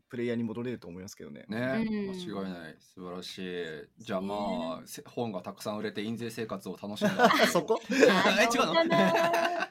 [0.09, 1.45] プレイヤーに戻れると思いますけどね。
[1.47, 2.07] ね、うん。
[2.09, 2.75] 間違いない。
[2.79, 4.03] 素晴らしい。
[4.03, 4.35] じゃあま
[4.81, 7.79] あせ本がたくさん売れて印税生活を楽しんだ そこ？
[7.91, 7.93] え
[8.51, 8.65] 違う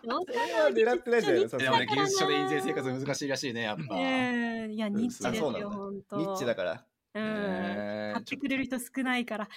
[0.07, 0.22] の？
[0.72, 1.39] 狙ってないじゃな？
[1.39, 5.68] いですかでもね技術書で印税生活難しいらしいねやっぱ、いや、ニッチですよ、あそうなんだ。
[5.70, 6.16] 本当。
[6.16, 6.84] ニッチだから。
[7.19, 7.85] うん。
[7.85, 9.49] ね買ってくれる人少ないから。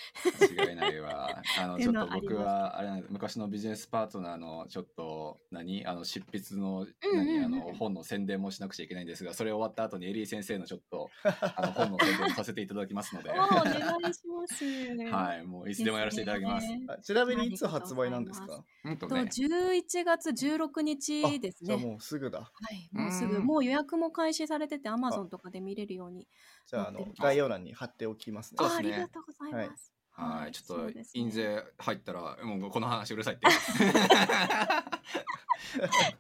[0.58, 1.42] 間違いないわ。
[1.60, 5.86] あの ちょっと僕はあれなんです昔のビジネスパートナーのちょっと何？
[5.86, 7.46] あの執筆の何？
[7.46, 13.66] あの本の宣伝もしなくちゃいけないんですが、それ終わった後にエリー先生のちょっとあの本の宣伝をさせていただきますので、 お願
[14.10, 14.66] いします。
[15.42, 16.68] い、もういつでもやらせていただきます。
[17.02, 18.48] ちなみにいつ発売なんですか？
[18.48, 21.78] とうんとね、11月16日ですね。
[21.78, 22.40] もうすぐだ。
[22.40, 26.28] はい、もうすぐ、うんもう予約も開始されてて、アマゾンとかで見れるように。
[26.68, 28.68] じゃああの概要欄に貼っておきますねそう。
[28.68, 29.94] ですねあありがとうございます。
[30.14, 33.48] はい、ちょっと印税入ったらもうこの話うるさいって。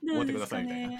[0.03, 0.99] どうですかね。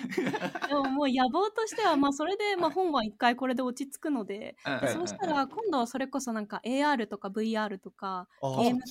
[0.67, 8.81] でももう野望としては、まあ それで、まあ本は一回これで落ち着くので、うんそうしたら今度はそれこそなんか AR とか VR とかゲーム。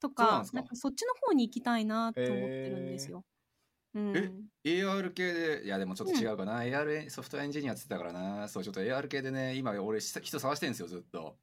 [0.00, 3.22] とかなんかそっちの方に行きたいなと思ってるんですよ。
[3.92, 4.30] うん、え
[4.64, 5.62] ？AR 系で？
[5.64, 8.48] いやでもちょっと違うかな、AR ソフトウェアエンジニアって言ってたからな。
[8.48, 11.36] そうちょっと AR 系でね今俺人探してるんですよずっと。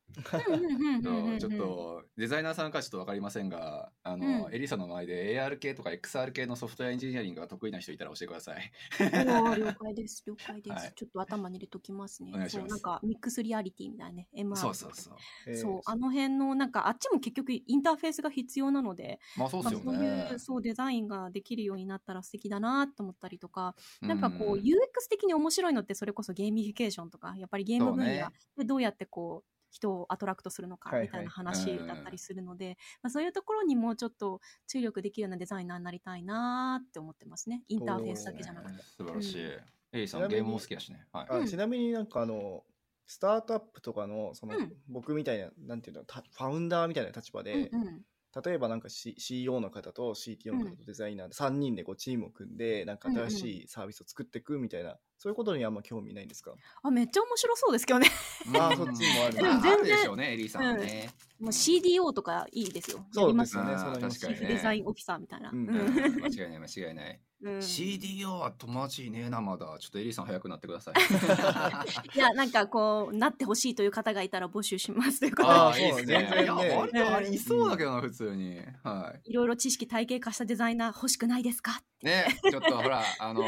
[0.47, 4.53] うんうんうんうんうんうんちょっとデザイナーさんかちょっと分かりませんがあの、うん。
[4.55, 8.71] エリさんの前で AR 系とか XR 系のソフトウェアエンジニアリングが得意な人いたら教えてください。
[8.99, 10.93] おー了解です了解です、はい。
[10.95, 12.31] ちょっと頭に入れときますね。
[12.49, 15.15] そうなんか mixed reality みたいなね MR そうそうそう。
[15.47, 15.57] えー。
[15.61, 20.35] そうあの辺のなんかあっちも結局インターフェースが必要なのでまあそうですよまあ、そうねい。
[20.35, 28.29] うそうデザインができるようになったら素敵だなと思ったりとか、うなんかこう UX 的に面白いのってそれこそゲーミフィケーションとかやっぱりゲーム分野そうね。
[28.57, 37.63] でどうやってこう人を attract するのかみたいな話だったりするので、まあ、そういうところにもうちょっと注力できるようなデザイナーになりたいなって思ってますね。
[37.67, 38.83] インターフェースだけじゃなくて。
[38.83, 39.45] 素晴らしい。
[39.45, 39.63] う
[39.93, 41.05] エリさんゲームも好きだしね。
[41.11, 41.47] はい。
[41.47, 42.63] ちなみになんかあの
[43.05, 44.73] スタートアップとかのその、うん。
[44.87, 48.01] 僕みたいななんていうのたファウンダーみたいな立場で、うんうん
[48.45, 56.53] 例えばなんか、C、CEO の方と CTO の方とデザイナーで3人でこうチームを組んでなんか新しいサービスを作っていくみたいな、そういうことにあんま興味ないんですか？
[56.83, 58.07] あめっちゃ面白そうですけどね。
[58.59, 59.41] あーそっちもある。
[59.41, 61.09] まあ全然あるでしょうね、エリさんはね。
[61.39, 67.19] もう CDO とかいいですよそうですよね確かにねデザインオフィサーみたいな、うんうん間違いない間違いない。
[67.41, 69.77] うん CDO は友達いねえなまだ。
[69.79, 70.95] ちょっとエリさん早くなってください。
[72.17, 76.41] いや、なんかこう、なってほしいという方がいたら募集しますということであーああ、いいですね。
[76.41, 78.59] いや、割とありそうだけどな、普通に。
[78.83, 82.05] はいろいろ知識体系化したデザイナー欲しくないですかい。
[82.05, 83.45] ね、ちょっとほら、あの、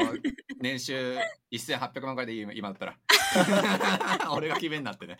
[0.60, 1.16] 年収
[1.50, 2.96] 1800万回でいい今だったら。
[4.30, 5.18] 俺が決めんなってね。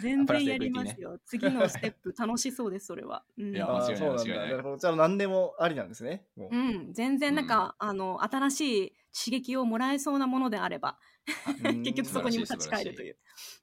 [0.00, 1.18] 全然やりますよ。
[1.24, 3.24] 次のステップ楽しそうです、それは。
[3.36, 10.98] うんいやあ間違いないーそうなんだ間違いないなるほどじゃあ何でもありなんですねもううん、全然なんか、あの、新しい刺激をもらえそうなものであれば、
[11.64, 13.16] うん 結局そこに立ち返るという。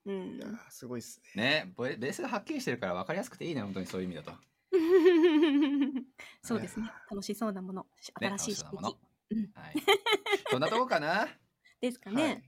[0.06, 4.32] うんいやーすごいっすねね、ベベースがはっきりしてるから分かりやすくていいね、本当にそういう意味だと。
[6.42, 6.92] そうですね。
[7.10, 7.88] 楽しそうなもの、ね
[8.38, 9.74] 新しい刺激のはい。
[10.50, 11.28] そんなとこかな？
[11.82, 12.24] ですかね。
[12.24, 12.44] はい、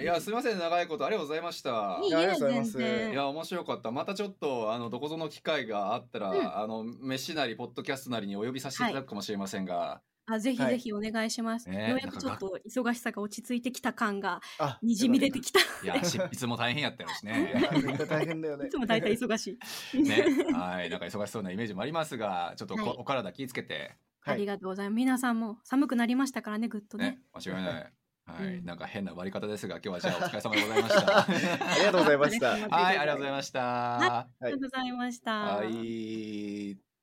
[0.00, 1.98] いや、すみません、長いことありがとうございました。
[2.02, 3.12] いいえ、やありがとうござい全ます然。
[3.12, 11.68] いや面白かったまたちょっとあのどこぞの機会があったら、うんあの飯なりポッドキャストなりにお呼びさせていただくかもしれませんが、あぜひはいぜひお願いします。
[11.70, 15.60] ねようやくちょっと忙しさが落ち着いてきた感があにじみ出てきた。
[15.60, 17.54] い、や執筆も大変やったよしね。
[18.08, 19.58] 大変だよね いつも大体忙し
[19.94, 20.02] い。
[20.02, 24.96] ね、はい、なんか忙しそうなイメージもありますが、ちょっとこ、はいお体気をつけて、ありがとうございます。
[24.96, 27.92] 皆さんも寒くなりましたからね、ぐっとねね。、間違いない。
[28.26, 31.18] はい、うんなんか変な終わり方ですが、今日はじゃあお疲れ様でございました。
[31.20, 34.18] ありがとうございましたはいはい、ありがとうございました。
[34.18, 35.32] ありがとうございました。
[35.32, 36.93] はい。